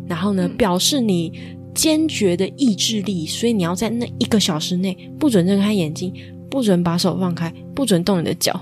[0.07, 1.31] 然后呢，表示你
[1.79, 6.13] 坚决的意志力，所以你要在那一个小时内不准睁开眼睛，
[6.51, 8.59] 不准把手放开，不准动你的脚，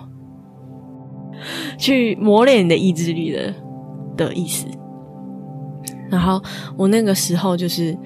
[1.79, 3.51] 去磨练你的意志力的
[4.15, 4.67] 的意思。
[6.11, 6.39] 然后
[6.77, 7.97] 我那个时候就是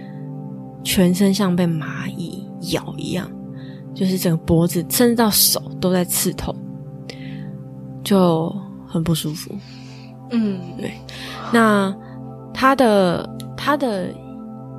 [0.82, 3.30] 全身像被蚂蚁咬一样，
[3.94, 6.56] 就是整个脖子甚至到手都在刺痛，
[8.02, 8.50] 就
[8.88, 9.54] 很不舒服。
[10.32, 10.94] 嗯，对。
[11.52, 11.94] 那
[12.54, 14.08] 他的他的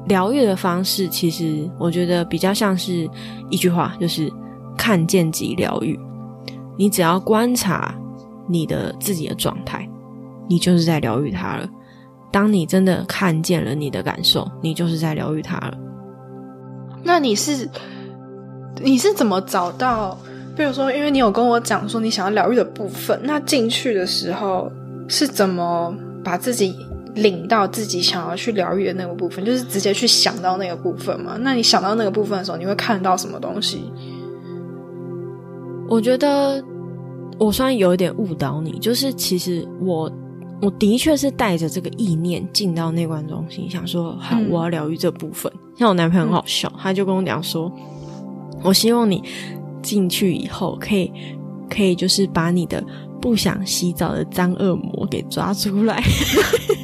[0.07, 3.09] 疗愈的方式，其实我觉得比较像是
[3.51, 4.33] 一句话，就是
[4.77, 5.99] 看见即疗愈。
[6.77, 7.95] 你只要观察
[8.49, 9.89] 你的自己的状态，
[10.49, 11.69] 你就是在疗愈它了。
[12.33, 15.77] 当你真的看见了你的感受，你就是在疗愈它了。
[17.03, 17.69] 那你是
[18.81, 20.17] 你是怎么找到？
[20.57, 24.71] 比如说，因为你有跟我讲说你想要疗愈的部分，那进去的时候
[25.09, 26.75] 是怎么把自己
[27.15, 29.45] 领到自己想要去疗愈的那个部分？
[29.45, 31.37] 就是直接去想到那个部分嘛？
[31.41, 33.91] 那你想到那个部分的时候，你会看到什么东西？
[35.89, 36.63] 我觉得
[37.39, 40.11] 我虽然有一点误导你，就是其实我。
[40.65, 45.53] 我的确是带着这个意念进到内观中心，想说好，我要疗愈这部分。
[45.77, 47.69] 像我男朋友很好笑，他就跟我讲说，
[48.63, 49.21] 我希望你
[49.83, 51.13] 进去以后，可以
[51.69, 52.81] 可以就是把你的
[53.21, 56.01] 不想洗澡的脏恶魔给抓出来。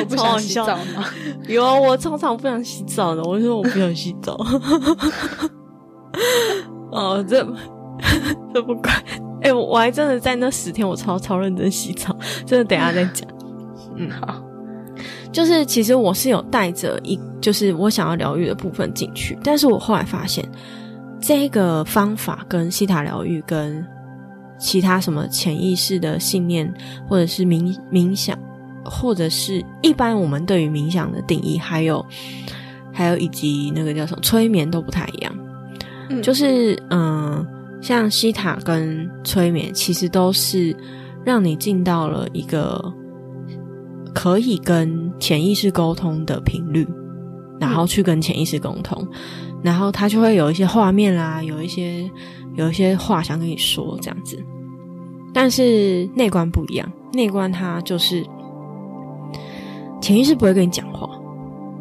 [0.00, 1.04] 我不想洗澡吗？
[1.48, 3.22] 有啊，我常常不想洗澡的。
[3.22, 4.36] 我说我不想洗澡。
[6.90, 7.46] 哦，这
[8.52, 8.94] 这不管。
[9.42, 12.16] 哎，我还真的在那十天，我超超认真洗澡，
[12.46, 13.28] 真的等下再讲。
[13.96, 14.42] 嗯，好，
[15.30, 20.42] 就是其实我是有带着一，就是我想要疗愈的部分进去，但是我后来发现，
[21.20, 23.86] 这个方法跟西塔疗愈跟
[24.58, 26.72] 其他什么潜意识的信念，
[27.06, 28.38] 或者是冥冥想，
[28.84, 32.04] 或者是一般我们对于冥想的定义，还有
[32.92, 35.34] 还有以及那个叫什么催眠都不太一样。
[36.10, 37.46] 嗯，就是嗯。
[37.80, 40.74] 像西塔跟催眠，其实都是
[41.22, 42.82] 让你进到了一个
[44.14, 46.88] 可以跟潜意识沟通的频率，
[47.60, 49.06] 然后去跟潜意识沟通，
[49.62, 52.10] 然后他就会有一些画面啦，有一些
[52.56, 54.42] 有一些话想跟你说这样子。
[55.34, 58.24] 但是内观不一样，内观它就是
[60.04, 61.08] 潜意识不会跟你讲话，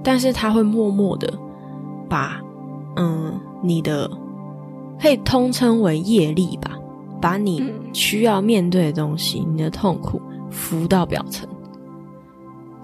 [0.02, 1.34] 但是他会默默的
[2.08, 2.40] 把
[2.96, 4.10] 嗯你的。
[5.02, 6.72] 可以通称为业力吧，
[7.20, 11.46] 把你需要面对的东西，你的痛苦浮到表层。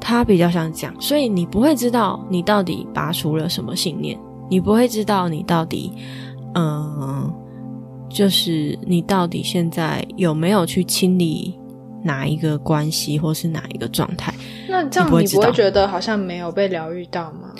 [0.01, 5.93] 他比较想讲，所以你不会知道你到底拔除了什么信念，你不会知道你到底，
[6.55, 7.31] 嗯，
[8.09, 11.57] 就是你到底现在有没有去清理
[12.03, 14.33] 哪一个关系，或是哪一个状态？
[14.67, 17.53] 那这样你不会觉得好像没有被疗愈到吗？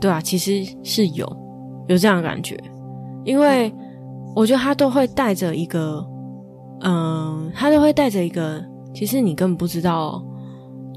[0.00, 1.26] 对啊，其实是有
[1.88, 2.58] 有这样的感觉。
[3.24, 3.72] 因为
[4.34, 6.02] 我觉得他都会带着一个，
[6.80, 10.24] 嗯，他都会带着一个，其实你根本不知道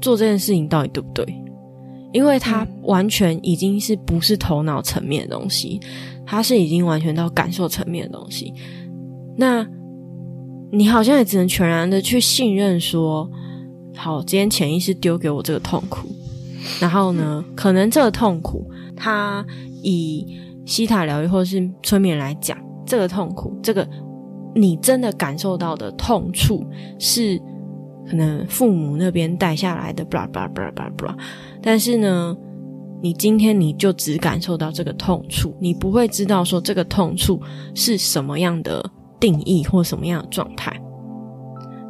[0.00, 1.26] 做这件事情到底对不对，
[2.12, 5.78] 因为他完全已经是不是头脑层面的东西，
[6.24, 8.54] 他是已经完全到感受层面的东西。
[9.36, 9.66] 那
[10.74, 13.30] 你好像也只能全然的去信任说，
[13.94, 16.08] 好，今天潜意识丢给我这个痛苦，
[16.80, 19.44] 然后呢，可能这个痛苦，他
[19.82, 20.40] 以。
[20.66, 22.56] 西塔疗愈或是催眠来讲，
[22.86, 23.86] 这个痛苦，这个
[24.54, 26.64] 你真的感受到的痛处，
[26.98, 27.38] 是
[28.08, 31.14] 可能父母那边带下来的，blah blah blah blah blah。
[31.60, 32.34] 但是呢，
[33.02, 37.38] 你今天你就只感受到这个痛处，你不会知道说这个痛处
[37.74, 38.82] 是什么样的
[39.18, 40.74] 定义或什么样的状态。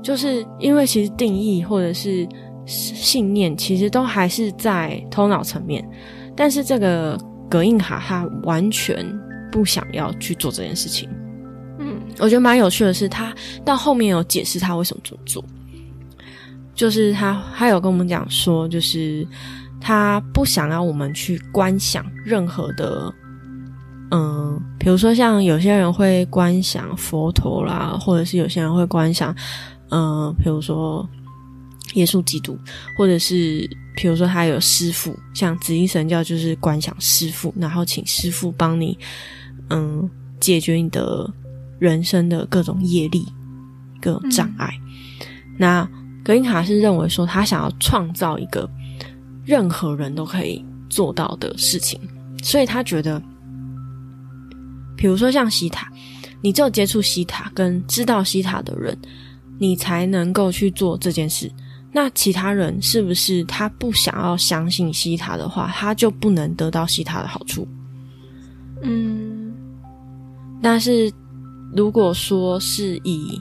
[0.02, 2.28] 就是因为其实定义或者是
[2.66, 5.86] 信念，其实都还是在头脑层面，
[6.36, 7.18] 但是这个。
[7.46, 9.06] 格印卡他完全
[9.52, 11.08] 不想要去做这件事情。
[11.78, 13.32] 嗯，我觉得蛮有趣的是，他
[13.64, 15.44] 到后面有解释他为什么这么做。
[16.74, 19.24] 就是他他有跟我们讲说，就是
[19.80, 23.12] 他不想要我们去观想任何的，
[24.14, 29.34] 嗯，比如说像有些人会观想佛陀啦，或者是有些人会观想，
[29.90, 31.04] 嗯，比如说
[31.94, 32.56] 耶稣基督，
[32.96, 33.68] 或者是。
[33.96, 38.98] 比如说，他有师傅，像紫衣神教就是观想师傅，然后请师傅帮你，
[39.70, 40.10] 嗯，
[40.40, 41.32] 解决你的
[41.78, 43.24] 人生的各种业力、
[44.02, 44.68] 各种障碍。
[45.56, 45.88] 那
[46.24, 48.68] 格林卡是认为说，他想要创造一个
[49.44, 50.60] 任何人都可以
[50.90, 52.00] 做到的事情，
[52.42, 53.22] 所以他觉得，
[54.96, 55.90] 比如说像西塔，
[56.40, 58.96] 你只有接触西塔跟知道西塔的人，
[59.58, 61.50] 你才能够去做这件事。
[61.92, 67.66] 那其他人是不是他不想要相信西塔的话，他就不能得到西塔的好处？
[68.82, 69.52] 嗯，
[70.60, 71.12] 但是
[71.74, 73.40] 如果说是以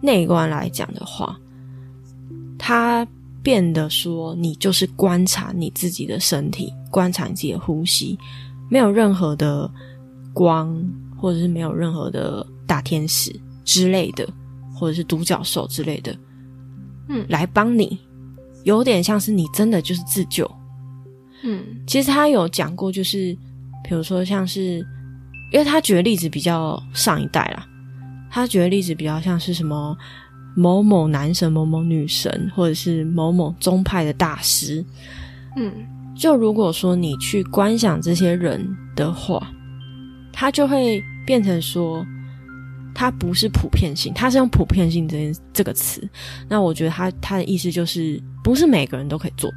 [0.00, 1.36] 内观来讲的话，
[2.58, 3.06] 他
[3.42, 8.18] 变得说你就是观察你自己的身体，观察你自己的呼吸，
[8.70, 9.70] 没有任何的
[10.34, 10.76] 光，
[11.16, 14.28] 或者是没有任何的大天使之类的，
[14.74, 16.14] 或者是独角兽之类的，
[17.08, 17.98] 嗯来帮你，
[18.64, 20.50] 有点像是你真的就是自救。
[21.42, 23.36] 嗯其实他有讲过，就是
[23.88, 24.78] 比如说像是，
[25.52, 27.66] 因为他举的例子比较上一代啦，
[28.30, 29.96] 他举的例子比较像是什么
[30.56, 34.84] 某某男神、某某女神，或者是某某宗派的大师。
[35.56, 35.72] 嗯
[36.16, 38.64] 就如果说你去观想这些人
[38.96, 39.52] 的话，
[40.34, 42.04] 他就会变成说，
[42.94, 46.06] 它不是普遍性，它是用普遍性这这个词。
[46.48, 49.50] 那我觉得他他的意思就是，不是每个人都可以做，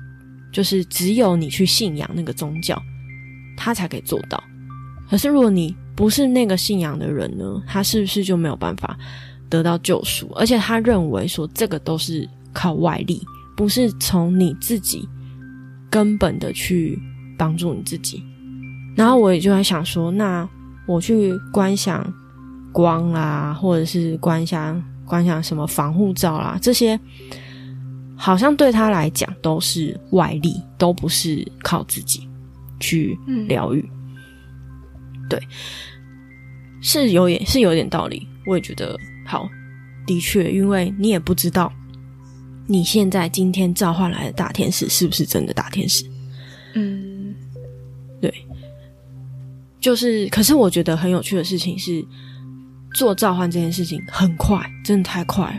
[0.51, 2.81] 就是只有你去信仰那个宗教，
[3.57, 4.41] 他才可以做到。
[5.09, 8.97] 可是如果你不是那个信仰的人呢，他是不是就没有办法
[9.49, 10.31] 得到救赎？
[10.35, 13.21] 而且他认为说，这个都是靠外力，
[13.55, 15.07] 不是从你自己
[15.89, 16.99] 根本的去
[17.37, 18.23] 帮助你自己。
[18.95, 20.47] 然后我也就在想说，那
[20.87, 22.11] 我去观想
[22.71, 26.99] 光啦，或者是观想观想什么防护罩啦，这些
[28.15, 32.27] 好像对他来讲都是外力，都不是靠自己
[32.79, 33.89] 去嗯疗愈。
[35.29, 35.39] 对，
[36.81, 39.47] 是有点是有点道理，我也觉得好，
[40.05, 41.71] 的确，因为你也不知道
[42.65, 46.05] 你现在今天召唤来的大天使是不是真的大天使。
[46.75, 47.06] 嗯
[49.87, 52.05] 就是，可是我觉得很有趣的事情是，
[52.93, 55.55] 做召唤这件事情很快，真的太快了。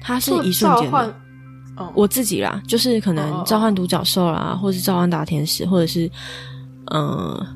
[0.00, 0.98] 它是一瞬间的。
[1.76, 6.10] 哦我自己啦，就是可能哦召唤独角兽啦，或是召唤大天使，或者是
[6.86, 7.46] 嗯、呃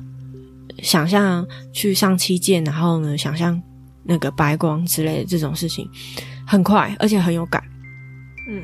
[0.81, 3.61] 想象去上七剑，然后呢，想象
[4.03, 5.85] 那个白光之类的这种事情，
[6.47, 7.61] 很快，而且很有感。
[8.47, 8.63] 嗯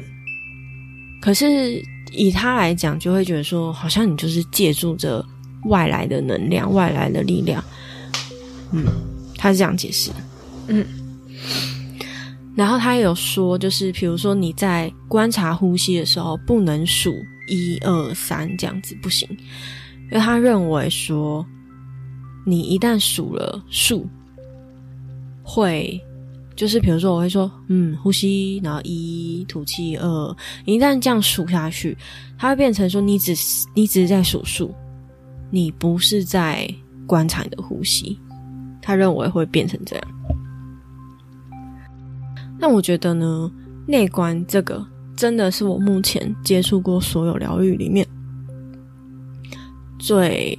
[1.19, 1.83] 可是
[2.13, 5.25] 以他来讲，就会觉得说，好像你就是借助着
[5.67, 7.63] 外来的能量、外来的力量。
[8.71, 8.85] 嗯，
[9.37, 10.11] 他是这样解释。
[10.67, 10.85] 嗯，
[12.55, 17.15] 然后他也有说，就是比如说你在观察呼吸的时候，不能数
[17.47, 19.25] 一二三这样子，不行，
[20.11, 21.45] 因为他认为说，
[22.45, 24.05] 你一旦数了数，
[25.43, 25.97] 会
[26.57, 31.97] 就是比如说我会说，嗯，呼吸，然后一吐气二，你一旦这样数下去，
[32.37, 34.73] 它会变成说你只是你只是在数数，
[35.49, 36.67] 你不是在
[37.05, 38.19] 观察你的呼吸。
[38.81, 40.07] 他认为会变成这样。
[42.57, 43.51] 那我觉得呢，
[43.85, 44.85] 内观这个
[45.15, 48.07] 真的是我目前接触过所有疗愈里面
[49.99, 50.57] 最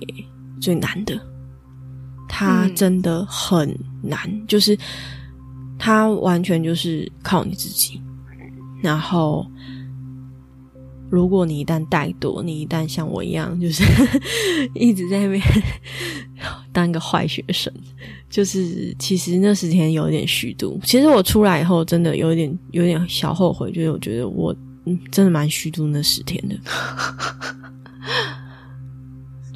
[0.60, 1.18] 最难的。
[2.28, 4.78] 它嗯真的很难，就是
[5.78, 8.00] 它完全就是靠你自己。
[8.82, 9.44] 然后，
[11.10, 13.82] 如果你一旦怠惰，你一旦像我一样，就是
[14.74, 15.42] 一直在那边
[16.72, 17.72] 当个坏学生，
[18.28, 20.78] 就是其实那十天有点虚度。
[20.84, 24.54] 其实我出来以后，真的有点有点小后悔，就是我觉得我
[24.84, 26.56] 嗯真的蛮虚度那十天的。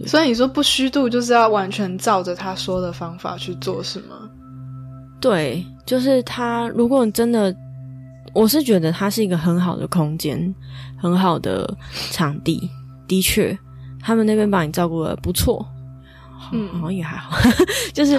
[0.04, 4.28] 所以你说不虚度，就是要完全照着他说的方法去做，是吗？
[5.20, 6.68] 对，就是他。
[6.70, 7.54] 如果你真的，
[8.34, 10.54] 我是觉得它是一个很好的空间，
[10.96, 11.76] 很好的
[12.10, 12.68] 场地。
[13.06, 13.56] 的确，
[14.00, 15.66] 他们那边把你照顾的不错，
[16.52, 17.36] 嗯好像也还好，
[17.92, 18.18] 就是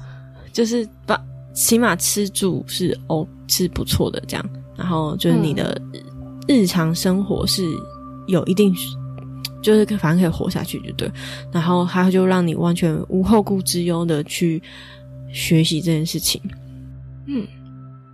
[0.52, 1.20] 就是把
[1.52, 4.50] 起码吃住是哦是不错的这样。
[4.76, 5.78] 然后就是你的
[6.48, 7.64] 日常生活是
[8.26, 8.74] 有一定。
[9.62, 11.12] 就是反正可以活下去就对，
[11.52, 14.62] 然后他就让你完全无后顾之忧的去
[15.34, 16.40] 学习这件事情。
[17.26, 17.46] 嗯，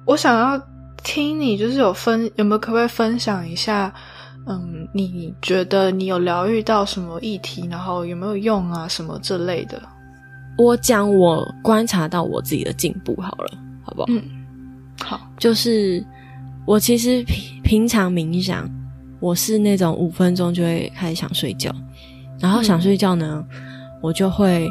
[0.05, 0.61] 我想要
[1.03, 3.92] 听你就是有分有没有可不可以分享一下？
[4.49, 9.82] 嗯，你觉得你有疗愈到什么议题，然后有没有用啊什么这类的？
[10.57, 14.07] 我讲我观察到我自己的进步好了，好不好？
[14.09, 14.22] 嗯，
[15.03, 16.05] 好，就是
[16.64, 18.70] 我其实平平常冥想，
[19.18, 21.74] 我是那种五分钟就会开始想睡觉，
[22.38, 23.44] 然后想睡觉呢，
[24.01, 24.62] 我就会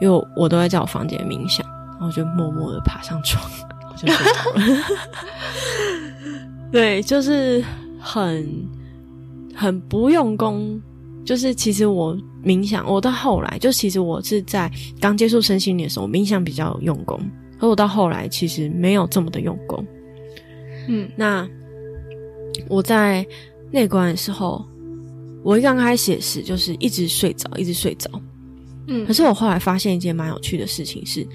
[0.00, 3.69] 因为我我都会在我房间冥想，然后就默默的爬上床，我
[6.72, 7.62] 对，就是
[7.98, 8.46] 很
[9.54, 10.80] 很不用功，
[11.24, 14.70] 就是其实我冥想，我到后来就其实我是在
[15.00, 17.20] 刚接触身心灵的时候，我冥想比较用功，
[17.58, 19.84] 而我到后来其实没有这么的用功。
[20.88, 21.46] 嗯那
[22.68, 23.26] 我在
[23.70, 24.64] 内观的时候，
[25.42, 28.08] 我一刚开始也是，就是一直睡着，一直睡着。
[28.86, 31.26] 嗯，可是我后来发现一件蛮有趣的事情是，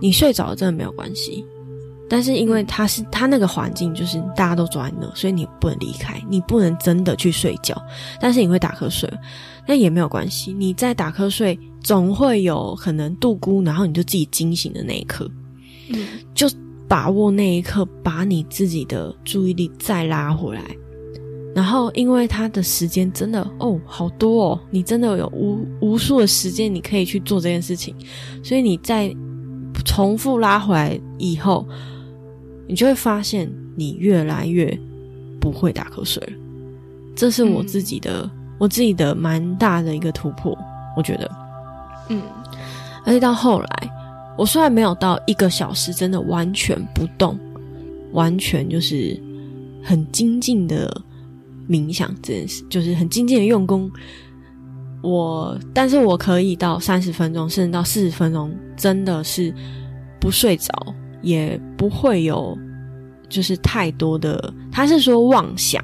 [0.00, 1.44] 你睡着了真的没有关系。
[2.10, 7.80] 但是因为他是他那个环境，就是大家都坐在那，所以你不能离开，你不能真的去睡觉。
[8.18, 9.12] 但是你会打瞌睡，
[9.66, 10.52] 那也没有关系。
[10.52, 15.30] 你在打瞌睡，总会有可能度孤，然后你就自己惊醒的那一刻，
[15.90, 16.48] 嗯，就
[16.88, 20.62] 把握那一刻，把你自己的注意力再拉回来。
[21.54, 27.94] 然后，因为他的时间真的哦好多哦，你真的有无无数的时间你可以去做这件事情，
[28.42, 29.14] 所以你在
[29.84, 31.68] 重复拉回来以后。
[32.68, 34.78] 你就会发现，你越来越
[35.40, 36.32] 不会打瞌睡了。
[37.16, 40.56] 这是我自己的，我自己的蛮大的一个突破。
[40.96, 41.30] 我觉得，
[42.10, 42.22] 嗯，
[43.04, 43.90] 而且到后来，
[44.36, 47.38] 我虽然没有到一个小时，真的完全不动，
[48.12, 49.18] 完全就是
[49.82, 50.94] 很精进的
[51.68, 53.90] 冥想这件事，就是很精进的用功。
[55.02, 59.54] 我，但是我可以到三十分钟，甚至到四十分钟，真的是
[60.20, 60.94] 不睡着。
[61.22, 62.56] 也不会有，
[63.28, 64.52] 就是太多的。
[64.70, 65.82] 他是说妄想，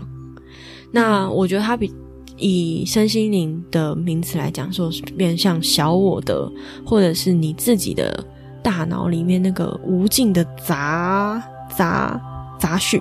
[0.93, 1.93] 那我觉得他比
[2.37, 6.51] 以身心灵的名词来讲，说变像小我的，
[6.87, 8.25] 或者是你自己的
[8.63, 11.43] 大脑里面那个无尽的杂
[11.77, 12.21] 杂
[12.59, 13.01] 杂讯。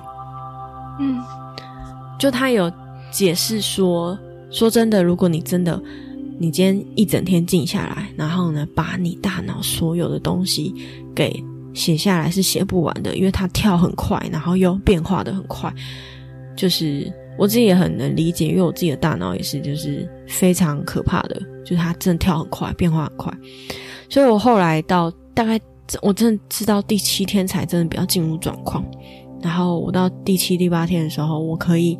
[1.00, 1.20] 嗯，
[2.18, 2.70] 就他有
[3.10, 4.18] 解释说，
[4.50, 5.80] 说真的，如果你真的
[6.38, 10.74] 你今天一整天静下来，然后呢，把你大脑所有的东西
[11.14, 11.44] 给。
[11.74, 15.72] 写下来是写不完的，因为它跳很快，然后又变化的很快。
[16.56, 23.36] 就是我自己也很能理解，因为我自己的大脑也是，就是非常可怕的，就是它真的跳很快，变化很快。
[24.08, 25.60] 所以我后来到大概
[26.00, 28.84] 我真的知道第七天才真的比较进入状况。
[29.42, 31.98] 然后我到第七、第八天的时候，我可以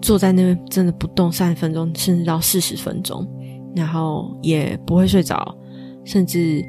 [0.00, 3.28] 坐在那边真的不动三十分钟，甚至到四十分钟，
[3.74, 5.56] 然后也不会睡着，
[6.04, 6.64] 甚至。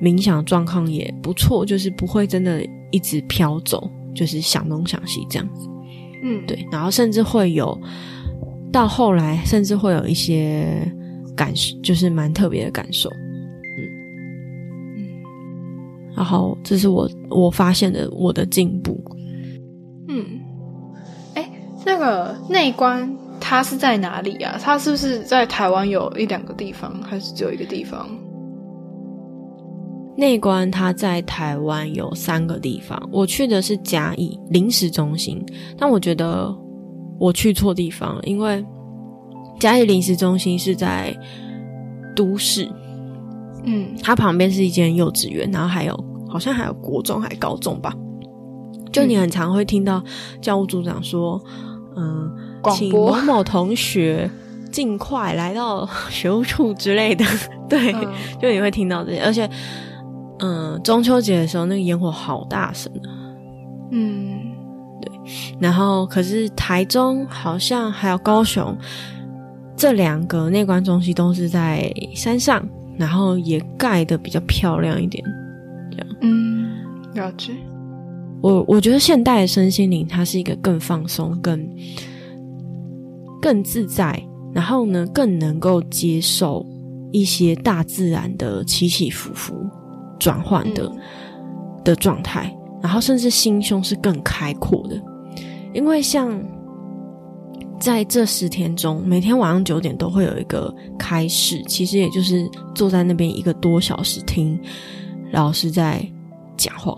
[0.00, 5.68] 冥想状况也不错，就是不会真的一直飘走，就是想东想西这样子。
[6.22, 7.78] 嗯，对，然后甚至会有
[8.72, 10.90] 到后来，甚至会有一些
[11.36, 13.08] 感受，就是蛮特别的感受。
[13.78, 13.88] 嗯
[14.96, 15.08] 嗯，
[16.16, 19.00] 然后这是我我发现的我的进步。
[20.08, 20.24] 嗯，
[21.34, 21.50] 哎，
[21.84, 24.58] 那个内观它是在哪里啊？
[24.60, 28.08] 它是不是在台湾有一两个地方，还是只有一个地方？
[30.16, 35.44] 内关它在台湾有三个地方，我去的是甲乙临时中心，
[35.76, 36.54] 但我觉得
[37.18, 38.64] 我去错地方了，因为
[39.60, 41.14] 甲乙临时中心是在
[42.14, 42.66] 都市，
[43.64, 47.94] 嗯，它旁边是一间幼稚园，然后还有好像还有国中还高中吧，
[48.90, 50.02] 就你很常会听到
[50.40, 51.38] 教务组长说，
[51.94, 52.32] 嗯，
[52.74, 54.30] 请某某同学
[54.72, 57.22] 尽快来到 学务处之类的，
[57.68, 57.92] 对，
[58.40, 59.46] 就你会听到这些，而且。
[60.38, 63.08] 嗯，中秋节的时候那个烟火好大声啊！
[63.90, 64.52] 嗯，
[65.00, 65.10] 对。
[65.58, 68.76] 然后，可是台中好像还有高雄
[69.76, 72.66] 这两个内观中心都是在山上，
[72.98, 75.24] 然后也盖的比较漂亮一点。
[75.90, 76.70] 这样，嗯，
[77.14, 77.52] 了解。
[78.42, 81.68] 我我觉得现代的身心灵它是一个更放松、更
[83.40, 84.22] 更自在，
[84.52, 86.64] 然后呢更能够接受
[87.12, 89.54] 一些大自然的起起伏伏。
[90.18, 90.90] 转换的
[91.84, 95.00] 的状态，然后甚至心胸是更开阔的，
[95.72, 96.42] 因为像
[97.78, 104.58] 在这十天中，每天晚上九点都会有一个开始，其实也就是坐在那边一个多小时听
[105.32, 106.04] 老师在
[106.56, 106.96] 讲话，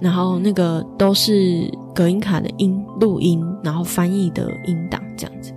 [0.00, 5.52] 然后那个都是隔音卡的音录音，然后翻译的音档这样子。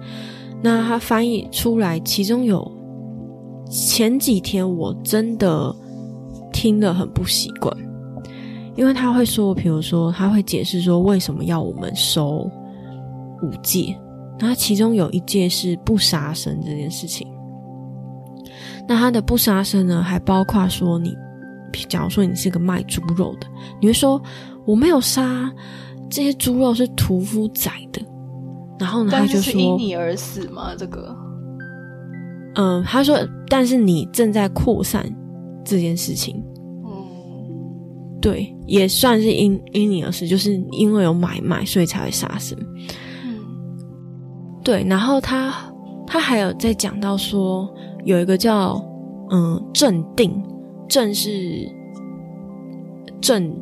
[0.62, 2.72] 那他翻译出来，其中有
[3.70, 5.76] 前几天我真的。
[6.60, 7.72] 听得很不习惯，
[8.76, 12.50] 因为他会说，比如说他会解释说为什么要我们收
[13.44, 13.96] 五戒，
[14.40, 17.28] 那其中有一戒是不杀生这件事情。
[18.88, 21.16] 那他的不杀生呢，还包括说你，
[21.88, 23.46] 假如说你是个卖猪肉的，
[23.80, 24.20] 你会说
[24.66, 25.54] 我没有杀
[26.10, 28.02] 这些猪肉是屠夫宰的，
[28.80, 30.74] 然后呢他就说因你而死吗？
[30.76, 31.16] 这个，
[32.56, 33.16] 嗯，他说，
[33.48, 35.08] 但是你正在扩散。
[35.70, 36.47] 这件事情，嗯，
[38.20, 42.58] 对，也算是因因你而死，就是因为有买卖，所以才会杀生。
[43.24, 43.40] 嗯，
[44.64, 44.84] 对。
[44.88, 45.54] 然后他
[46.06, 47.72] 他还有在讲到说，
[48.06, 48.84] 有一个叫
[49.30, 50.44] 嗯镇定，
[50.90, 51.70] 镇是
[53.22, 53.54] 镇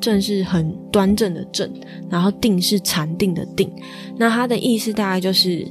[0.00, 1.68] 镇是很端正的正，
[2.08, 3.70] 然后定是禅定的定。
[4.16, 5.66] 那他的意思大概就是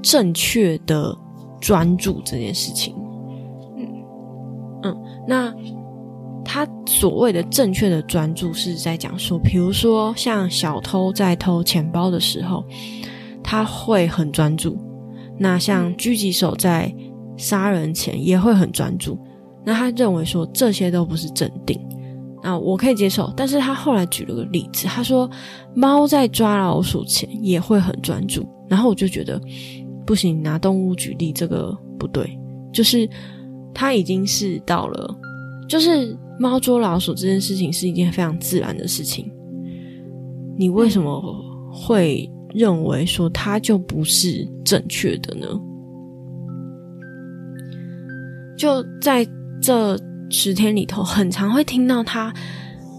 [0.00, 1.14] 正确的
[1.60, 2.94] 专注这件事情。
[3.76, 3.86] 嗯
[4.84, 4.96] 嗯
[5.28, 5.54] 那
[6.44, 12.64] 他所谓的正确的专注是在讲说，比如说像小偷在偷钱包的时候，
[13.42, 14.72] 他会很专注；
[15.38, 16.94] 那像狙击手在
[17.36, 19.18] 杀人前也会很专注。
[19.64, 21.80] 那他认为说这些都不是镇定，
[22.42, 23.32] 那我可以接受。
[23.36, 25.30] 但是他后来举了个例子，他说
[25.74, 28.44] 猫在抓老鼠前也会很专注。
[28.68, 29.40] 然后我就觉得
[30.04, 32.38] 不行，拿动物举例这个不对，
[32.72, 33.08] 就是
[33.72, 35.14] 他已经是到了，
[35.68, 39.30] 就是猫捉老鼠这件事情是一件非常自然的事情，
[40.58, 41.22] 你为什么
[41.72, 45.46] 会认为说它就不是正确的呢？
[48.58, 49.24] 就在。
[49.64, 49.96] 这
[50.28, 52.34] 十天里头，很常会听到他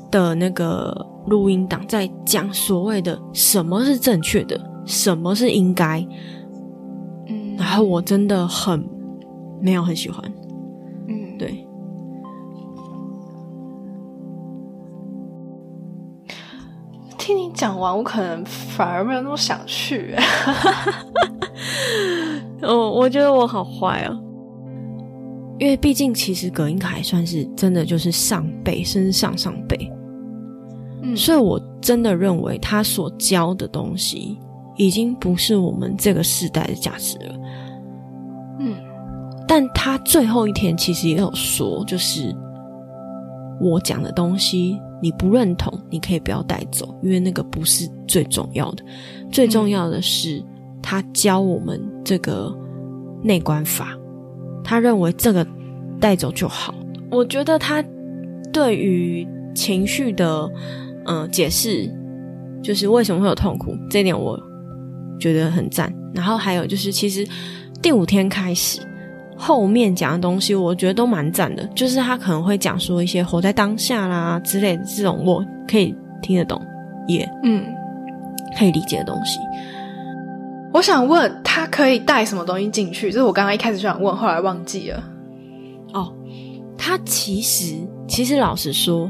[0.10, 0.96] 的那个
[1.28, 6.00] 录音档在讲所谓的什么是正确的，什么是应该。
[7.28, 8.82] 嗯，然后我真的很
[9.62, 10.24] 没有很喜欢。
[17.24, 20.14] 听你讲完，我可能反而没有那么想去。
[22.62, 24.14] 哦，我觉得我好坏啊。
[25.58, 29.90] 因为毕竟，其实葛英凯算是真的就是上辈，甚至上上辈，
[31.02, 34.38] 嗯，所以我真的认为他所教的东西
[34.76, 37.36] 已经不是我们这个时代的价值了，
[38.60, 38.76] 嗯，
[39.48, 42.36] 但他最后一天其实也有说，就是
[43.62, 48.86] 我讲的东西你不认同，你可以不要带走，因为那个不是最重要的，
[49.30, 50.42] 最重要的是
[50.82, 52.56] 他教我们这个
[53.22, 53.90] 内观法。
[54.64, 55.46] 他认为这个
[56.00, 56.74] 带走就好。
[57.12, 57.84] 我觉得他
[58.54, 60.50] 对于情绪的
[61.06, 61.94] 嗯解释，
[62.64, 64.42] 就是为什么会有痛苦，这点我
[65.20, 65.94] 觉得很赞。
[66.14, 67.28] 然后还有就是，其实
[67.82, 68.80] 第五天开始
[69.38, 71.66] 后面讲的东西，我觉得都蛮赞的。
[71.76, 76.62] 就是他可能会讲说一些活在当下啦之类的这种，我可以听得懂，
[77.08, 77.66] 也嗯
[78.58, 79.40] 可以理解的东西。
[80.74, 83.12] 我想问他可以带什么东西进去？
[83.12, 85.04] 就是我刚刚一开始就想问，后来忘记了。
[85.94, 86.12] 哦，
[86.78, 87.76] 他其实
[88.08, 89.10] 其实老实说，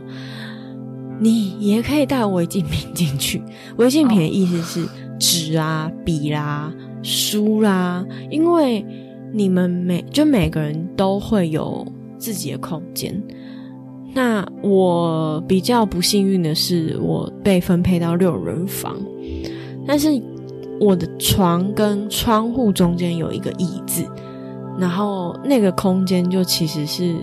[1.19, 3.41] 你也可以带违禁品进去。
[3.77, 6.69] 违禁品的意思是纸啊、笔啦、
[7.01, 8.85] 书啦，因为
[9.33, 11.85] 你们每就每个人都会有
[12.17, 13.21] 自己的空间。
[14.13, 18.95] 那我比较不幸运的是，我被分配到六人房，
[19.85, 20.09] 但是。
[20.79, 24.03] 我的床跟窗户中间有一个椅子，
[24.77, 27.15] 然后那个空间就其实是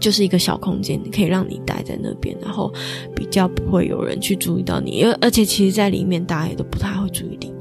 [0.00, 2.72] 就是一个小空间，可以让你待在那边，然后
[3.14, 7.52] 比较不会有人去注意到你，因为而且其实，在里面大家也都不太会注意你，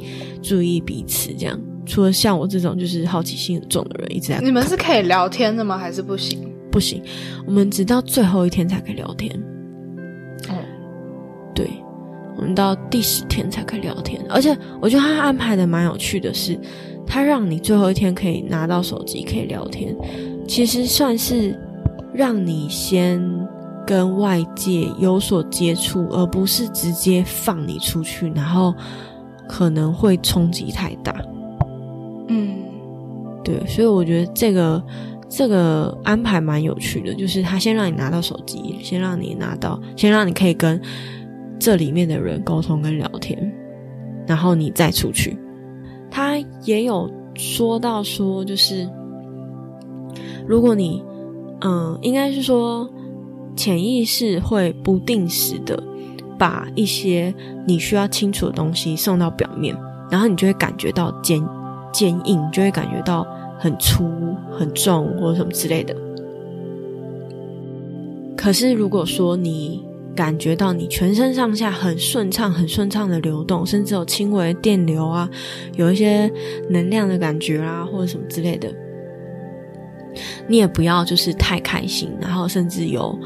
[0.41, 1.59] 注意彼此这样。
[1.85, 4.39] 除了像我这种就是好奇心很重的人一直在。
[4.39, 5.77] 你们是可以聊天的吗？
[5.77, 6.39] 还是不行？
[6.71, 7.03] 不行，
[7.45, 9.31] 我们直到最后一天才可以聊天。
[10.49, 10.55] 嗯，
[11.53, 11.69] 对。
[12.37, 16.57] 我们到第十天才可以聊天，而且我觉得他安排的蛮有趣的是，
[17.05, 19.93] 他让你最后一天可以拿到手机可以聊天，
[20.47, 21.59] 其实算是
[22.13, 23.21] 让你先
[23.85, 28.73] 跟外界有所接触，而不是直接放你出去，然后
[29.47, 31.13] 可能会冲击太大。
[33.43, 34.83] 对，所以我觉得这个
[35.29, 40.81] 这个安排蛮有趣的，就是他先让你拿到手机，先让你拿到，先让你可以跟。
[41.63, 43.53] 这里面的人沟通跟聊天，
[44.25, 45.37] 然后你再出去。
[46.09, 48.89] 他也有说到说，就是
[50.47, 51.03] 如果你，
[51.59, 52.91] 嗯，应该是说
[53.55, 55.83] 潜意识会不定时的
[56.35, 57.31] 把一些
[57.67, 59.77] 你需要清楚的东西送到表面，
[60.09, 61.11] 然后你就会感觉到
[61.91, 63.25] 坚硬，就会感觉到
[63.57, 64.09] 很粗、
[64.51, 65.95] 很重或者什么之类的。
[68.35, 69.83] 可是如果说你
[70.15, 75.29] 感觉到你全身上下很顺畅、很顺畅的流动，甚至有轻微电流啊，
[75.75, 76.31] 有一些
[76.69, 78.67] 能量的感觉啊，或者什么之类的。
[80.47, 83.17] 你也不要就是太开心，然后甚至有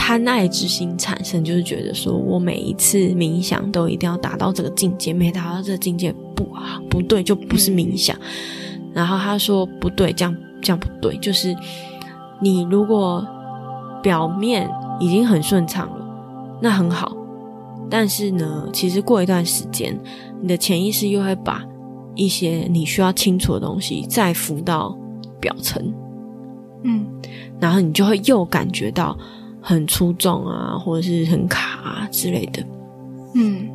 [0.00, 8.16] 贪爱之心产生，就是觉得说我每一次冥想都一定要达到这个境界，没达到这个境界不啊不对，就不是冥想。
[8.94, 11.54] 然后他说不对，这样这样不对，就是
[12.40, 13.22] 你如果
[14.02, 14.66] 表面。
[15.02, 16.06] 已经很顺畅了，
[16.60, 17.16] 那很好。
[17.88, 19.98] 但是呢，其实过一段时间，
[20.42, 21.64] 你的潜意识又会把
[22.14, 24.94] 一些你需要清楚的东西再浮到
[25.40, 25.82] 表层，
[26.82, 27.06] 嗯，
[27.58, 29.16] 然后你就会又感觉到
[29.60, 32.64] 很出众啊，或者是很卡啊之类的，
[33.34, 33.68] 嗯。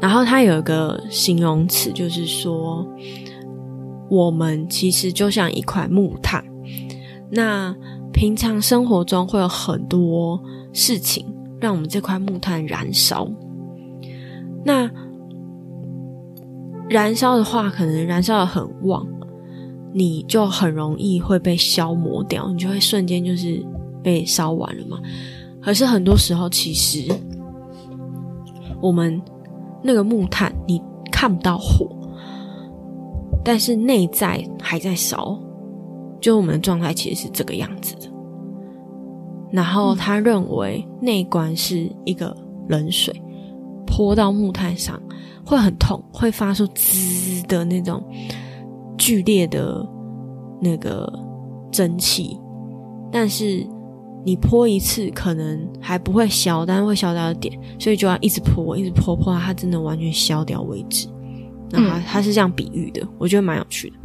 [0.00, 2.86] 然后它有一个形容词，就是说，
[4.08, 6.44] 我们其实就像一块木炭，
[7.30, 7.74] 那。
[8.12, 11.26] 平常生活中会有很多事情
[11.60, 13.28] 让我们这块木炭燃烧。
[14.64, 14.90] 那
[16.88, 19.06] 燃烧的话，可能燃烧的很旺，
[19.92, 23.62] 你就很容易会被消磨掉，你就会瞬间就是
[24.06, 25.00] 被烧完了嘛。
[25.60, 27.12] 可是很多时候，其实
[28.80, 29.20] 我们
[29.82, 30.80] 那个木炭你
[31.10, 31.88] 看不到火，
[33.44, 35.36] 但是内在还在烧，
[36.20, 38.08] 就我们的状态其实是这个样子的。
[39.50, 42.36] 然后他认为内观是一个
[42.68, 43.20] 冷水
[43.84, 45.02] 泼到木炭上。
[45.48, 48.02] 会很痛，会发出滋的那种
[48.98, 49.88] 剧烈的
[50.60, 51.08] 那个
[51.70, 52.36] 蒸汽，
[53.12, 53.64] 但是
[54.26, 61.06] 你泼一次可能还不会消，但是会消掉一点，所以就要一直泼，一直泼，泼到它真的完全消掉为止。
[61.70, 63.96] 那他他是这样比喻的，我觉得蛮有趣的。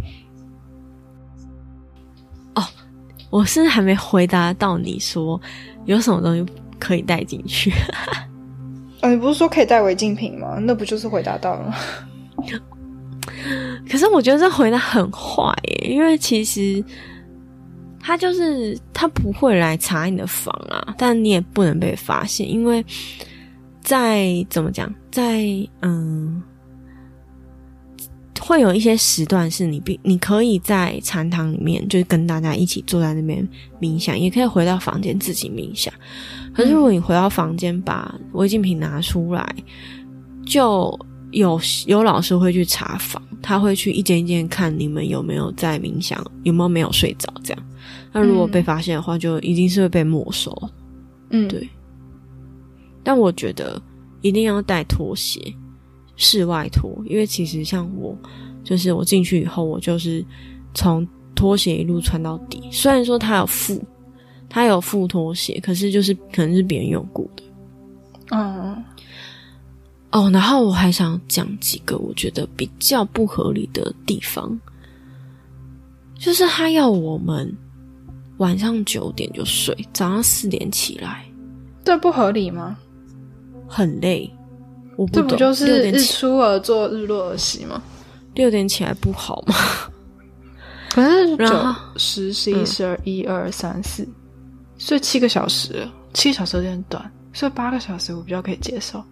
[2.54, 2.64] 哦，
[3.32, 5.42] 我是还没回答到你说
[5.86, 6.46] 有什么东西
[6.78, 7.72] 可以带进去。
[9.02, 10.60] 啊， 你不是说可以带违禁品吗？
[10.62, 11.76] 那不就是回答到了吗？
[13.90, 16.84] 可是我觉得这回答很坏耶，因为其实
[18.02, 22.84] 他就是他不会来查你的房啊，但你也不能被发现，因为
[23.82, 25.45] 在怎么讲，在
[25.82, 26.41] 嗯，
[28.39, 33.47] 会有一些时段是你必你可以在禅堂里面，就是跟大家一起坐在那边
[33.80, 35.93] 冥想，也可以回到房间自己冥想。
[36.54, 39.56] 可是如果你回到房间把违禁品拿出来，
[40.45, 40.99] 就
[41.32, 47.64] 有有老师会去查房，他会去一间一间看你们有没有在冥想，有没有没有睡着这样。
[48.12, 50.51] 那如果被发现的话，就一定是会被没收。
[51.30, 51.70] 嗯，对。
[53.03, 53.82] 但我觉得
[54.22, 55.41] 一定要带拖鞋，
[56.16, 58.18] 室外拖，因为其实像我，
[58.64, 60.24] 就是我进去以后，我就是
[60.74, 62.62] 从拖鞋一路穿到底。
[62.72, 63.82] 虽然说它有附。
[64.53, 67.43] 他有附拖鞋，可是就是可能是别人用过的。
[68.32, 68.84] 嗯，
[70.12, 74.59] 哦，然后我还想讲几个我觉得比较不合理的地方，
[76.20, 77.49] 就是他要我们
[78.42, 81.24] 晚上九点就睡，早上四点起来，
[81.86, 82.76] 这不合理吗？
[83.68, 84.28] 很累，
[84.98, 87.80] 我不这不就是日起出而作，日落而息吗？
[88.34, 89.54] 六点起来不好吗？
[90.89, 94.08] 可是九十、十一、十二、一二三四，
[94.80, 99.04] 睡七个小时，七个小时有点短，睡八个小时我比较可以接受。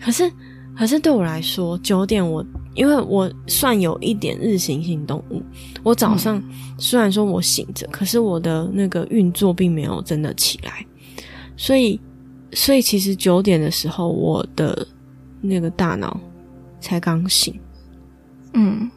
[0.00, 0.28] 可是，
[0.76, 2.44] 可是对我来说，九点我
[2.74, 5.42] 因为我算有一点日行性动物，
[5.82, 6.42] 我早上
[6.78, 10.84] 虽然说我醒着，可是我的那个运作并没有真的起来，
[11.56, 12.00] 所以，
[12.52, 14.86] 所以其实九点的时候，我的
[15.40, 16.18] 那个大脑
[16.80, 17.58] 才刚醒，
[18.52, 18.90] 嗯。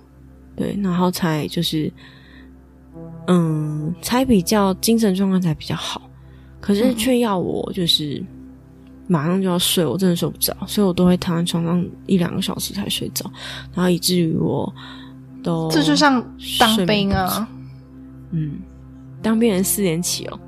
[0.59, 1.93] 对，然后才就是，
[3.27, 6.09] 嗯，才比较精神状况才比较好，
[6.59, 8.25] 可是却要我就是
[9.07, 13.25] 马上就要睡，我真的睡不着，所以我都会躺在床上一两个小时才睡着，
[13.73, 14.71] 然后以至于我
[15.41, 16.21] 都这就像
[16.59, 17.47] 当兵啊，
[18.31, 18.59] 嗯，
[19.21, 20.39] 当兵人四点起哦，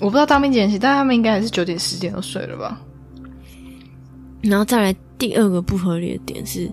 [0.00, 2.80] 我不知道当兵几点起，但他们应该还是九点十点都睡了吧？
[4.42, 6.70] 然后再来第二个不合理的点是，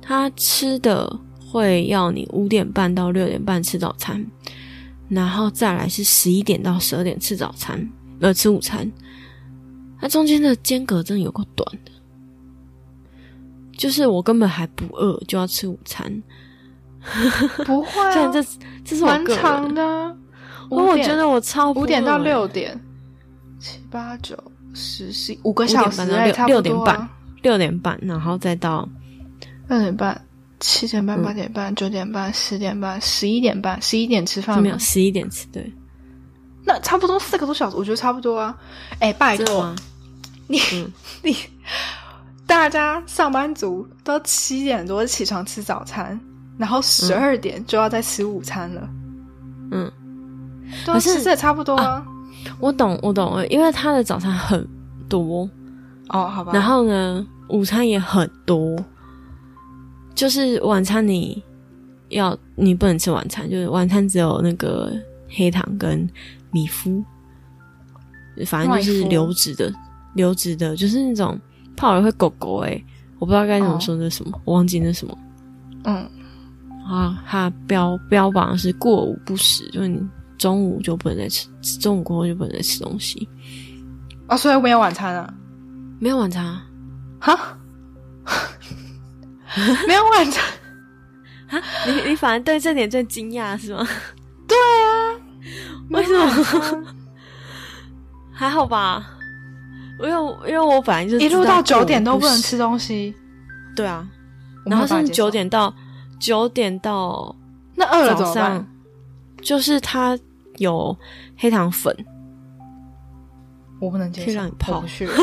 [0.00, 4.26] 他吃的会要你五点半到六点半吃早餐，
[5.08, 7.86] 然后再来是十一点到十二点吃早餐，
[8.20, 8.90] 呃，吃午餐。
[10.02, 11.92] 它中间的间隔真的有够短的，
[13.78, 16.22] 就是我根本还不饿就要吃午餐，
[17.64, 18.42] 不会 虽然啊，这
[18.84, 20.12] 这是我蛮长的啊。
[20.68, 22.76] 可我觉得我超五点到六点，
[23.60, 24.36] 七八九
[24.74, 27.08] 十十五个小时六六点半，
[27.42, 28.88] 六点半，然后再到
[29.68, 30.20] 六点半、
[30.58, 34.78] 七点半、嗯八点半、九点半、十点半、十一点半、十一点吃饭吗没有？
[34.80, 35.72] 十一点吃，对，
[36.64, 38.58] 那差不多四个多小时，我觉得差不多啊。
[38.98, 39.72] 哎，拜托？
[40.48, 41.36] 你嗯 你，
[42.46, 46.18] 大家上班族都七点多起床吃早餐，
[46.58, 48.88] 然后十二点就要再吃午餐了，
[49.70, 49.90] 嗯。
[50.86, 52.02] 对是其实也差不多啊。
[52.58, 54.66] 我懂，我懂了，因为他的早餐很
[55.06, 55.48] 多，
[56.08, 56.50] 哦，好吧。
[56.54, 58.82] 然后呢，午餐也很多，
[60.14, 61.42] 就是晚餐你
[62.08, 64.90] 要你不能吃晚餐，就是晚餐只有那个
[65.28, 66.08] 黑糖跟
[66.50, 67.04] 米麸，
[68.46, 69.70] 反正就是流质的，
[70.14, 71.38] 流质的，就是那种
[71.76, 72.84] 泡了会狗狗诶、
[73.18, 75.16] 我不知道该怎么说那什么，我忘记那什么
[75.84, 76.08] 嗯，
[76.86, 80.00] 啊，它标标榜的是过午不食，就是你
[80.38, 81.48] 中午就不能再吃，
[81.78, 83.28] 中午过后就不能再吃东西，
[84.26, 85.32] 啊，所以没有晚餐啊？
[85.98, 86.66] 没有晚餐啊。
[87.20, 87.56] 哈，
[89.86, 90.44] 没有晚餐
[91.48, 91.62] 啊。
[91.86, 93.86] 你你反而对这点最惊讶是吗？
[94.48, 95.14] 对啊，
[95.90, 96.84] 为什么？
[98.34, 99.08] 还好吧，
[100.02, 102.58] 因为因为我本来就一路到九点都不能吃。
[102.58, 103.14] 东西，
[103.76, 104.06] 对啊，
[104.66, 105.74] 然后是有办法接受九点到
[106.18, 107.34] 九点到
[107.74, 108.66] 那饿了怎早上么办？，
[109.42, 110.18] 就是他
[110.58, 110.96] 有
[111.36, 111.94] 黑糖粉，
[113.80, 115.08] 我不能接受，可以让你泡去。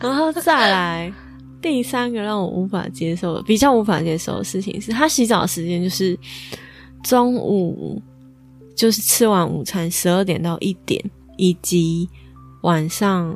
[0.00, 1.12] 然后再来
[1.60, 6.18] 第三个让我无法接受的，比较无法接受的事情是，他洗澡的时间就是
[7.02, 8.00] 中午，
[8.76, 11.02] 就是吃完午餐十二点到一点，
[11.40, 12.08] 以及
[12.62, 13.34] 晚上，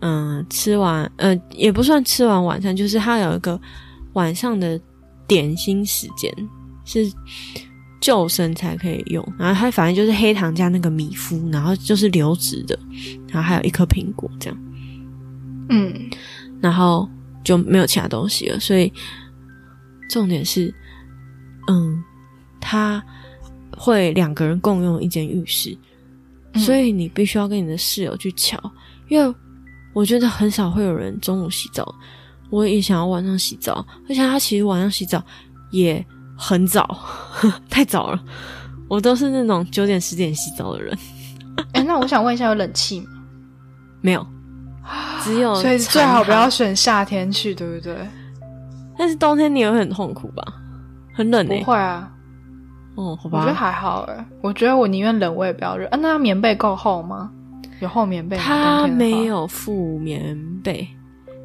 [0.00, 3.60] 嗯，吃完，呃，也不算吃完晚餐，就是他有一个
[4.12, 4.80] 晚上的
[5.26, 6.32] 点心时间
[6.84, 7.12] 是。
[8.00, 12.74] 救生才可以用，然后它反正就是黑糖加那个米麸，然后就是流质的，
[13.28, 14.58] 然后还有一颗苹果这样。
[15.68, 16.10] 嗯，
[16.62, 17.06] 然后
[17.44, 18.58] 就没有其他东西了。
[18.58, 18.90] 所以
[20.08, 20.74] 重点是，
[21.66, 22.02] 嗯，
[22.58, 23.04] 他
[23.76, 25.76] 会两个人共用一间浴室，
[26.52, 28.58] 嗯所以你必须要跟你的室友去瞧，
[29.08, 29.34] 因为
[29.92, 31.94] 我觉得很少会有人中午洗澡，
[32.50, 35.22] 我也想要晚上洗澡，而且他其实晚上洗澡
[35.70, 36.04] 也
[36.36, 36.98] 很早，
[37.70, 38.22] 太早了。
[38.88, 40.98] 我都是那种九点十点洗澡的人，
[41.74, 43.06] 哎、那我想问一下，有冷气吗？
[44.00, 44.26] 没有，
[45.22, 47.94] 只有所以最好不要选夏天去，对不对？
[48.98, 50.42] 但是冬天你也会很痛苦吧？
[51.14, 52.10] 很冷不、会啊，
[53.00, 53.54] 哦，好我觉得。
[53.54, 54.26] 还好哎。
[54.42, 55.86] 我觉得我宁愿冷，我也不要热。
[55.88, 57.30] 啊，那棉被够厚吗？
[57.80, 58.42] 有厚棉被吗？
[58.44, 59.24] 他没。
[59.24, 60.86] 有附棉被，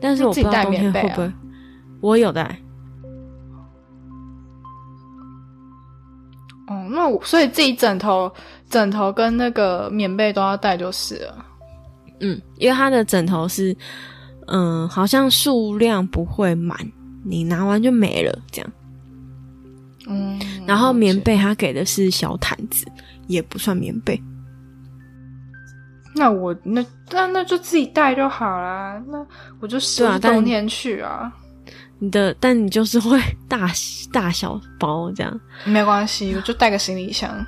[0.01, 1.33] 但是我自己带知道冬天棉被啊会不会。
[2.01, 2.43] 我有带，
[6.67, 8.31] 哦，那我所以自己枕头、
[8.69, 11.45] 枕头跟那个棉被都要带就是了。
[12.19, 13.75] 嗯，因为它的枕头是，
[14.47, 16.77] 嗯，好像数量不会满，
[17.23, 18.71] 你拿完就没了这样。
[20.07, 22.85] 嗯，然后棉，被他给的是小毯子，
[23.27, 24.21] 也不算棉被。
[26.15, 29.01] 那我那那那就自己带就好啦。
[29.07, 29.17] 那
[29.59, 31.31] 我就对啊但是冬天去啊，
[31.99, 33.69] 你的，但你就是会 大
[34.13, 37.45] 大小包这样，没关系，我就带个行李箱，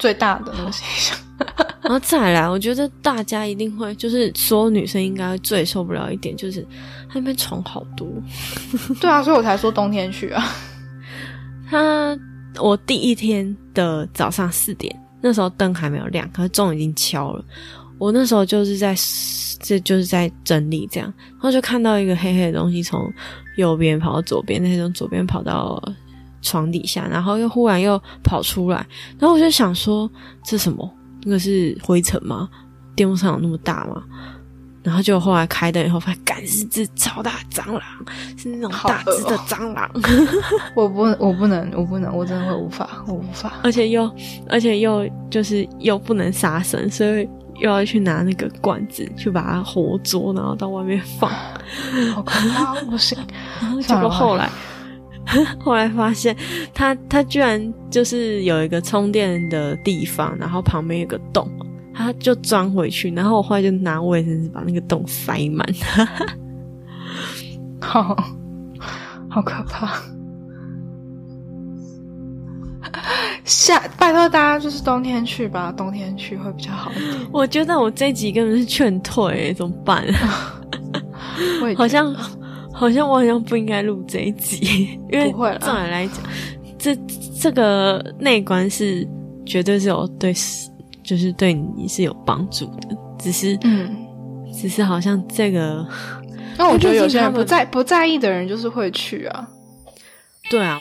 [0.00, 1.18] 最大的那个行李箱。
[1.80, 6.60] 然后再来，我觉得大家一定会，就是所有女生应该最受不了一点，就是
[7.08, 8.08] 它那边床好多。
[9.00, 10.44] 对啊，所以我才说冬天去啊。
[11.68, 12.18] 他
[12.60, 17.44] 我第一天的早上四点，那时候灯还没有亮，可是钟已经敲了。
[17.98, 18.94] 我那时候就是在
[19.60, 23.12] 这就是在整理这样，然后就看到一个黑黑的东西从
[23.56, 25.82] 右边跑到左边，那从左边跑到
[26.40, 28.86] 床底下，然后又忽然又跑出来，
[29.18, 30.10] 然后我就想说
[30.44, 30.88] 这什么？
[31.24, 32.48] 那个是灰尘吗？
[32.94, 34.04] 电风扇有那么大吗？
[34.88, 37.82] 然后就后来开灯以后，发现，干是只超大蟑螂，
[38.38, 39.86] 是那种大只的蟑螂。
[40.74, 43.52] 我不，我不能，我不能，我真的会无法，我无法。
[43.62, 44.10] 而且又
[44.48, 51.30] 而且又就是又不能杀生，所以又要去拿那个罐子去把它活捉，然后到外面放。
[52.14, 53.18] 好可怕，不行。
[53.60, 54.50] 然后结果后来
[55.60, 56.34] 后来发现，
[56.72, 57.60] 它它居然
[57.90, 61.46] 就是有一个充电的地方，然后旁边有个洞。
[61.98, 65.66] 它就钻回去，然后我后来就拿卫生纸把那个洞塞满。
[67.82, 68.16] 好，
[69.28, 70.00] 好可怕。
[73.44, 77.28] 夏，拜托大家就是冬天去吧，冬天去会比较好一点。
[77.32, 80.04] 我觉得我这集根本是劝退、怎么办？
[81.76, 82.14] 好像
[82.72, 86.22] 好像我好像不应该录这一集， 因为不会啦照理来讲，
[86.78, 86.96] 这
[87.40, 89.06] 这个内观是
[89.44, 90.32] 绝对是有对，
[91.08, 92.88] 就是对你是有帮助的，
[93.18, 93.96] 只是嗯，
[94.52, 95.86] 只是好像这个
[96.58, 99.48] 那我觉得有些人不在不在意的人就是会去啊。
[100.50, 100.78] 对啊，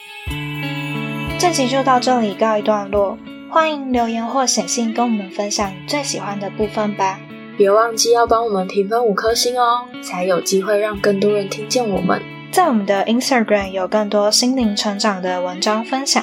[1.39, 3.17] 这集就到这里告一段落，
[3.49, 7.21] 欢迎留言或写信跟我们分享你最喜欢的部分吧。
[7.57, 12.21] 别忘记要帮我们评分五颗星哦，才有机会让更多人听见我们。
[12.51, 16.21] 在我们的 Instagram 有更多心灵成长的文章分享，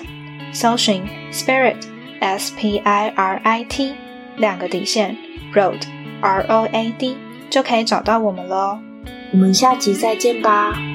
[0.52, 1.02] 搜寻
[1.32, 1.76] Spirit
[2.20, 3.94] S P I R I T
[4.36, 5.16] 两个底线
[5.54, 5.82] Road
[6.20, 7.16] R O A D
[7.50, 8.78] 就可以找到我们喽。
[9.32, 10.93] 我们下集再见吧。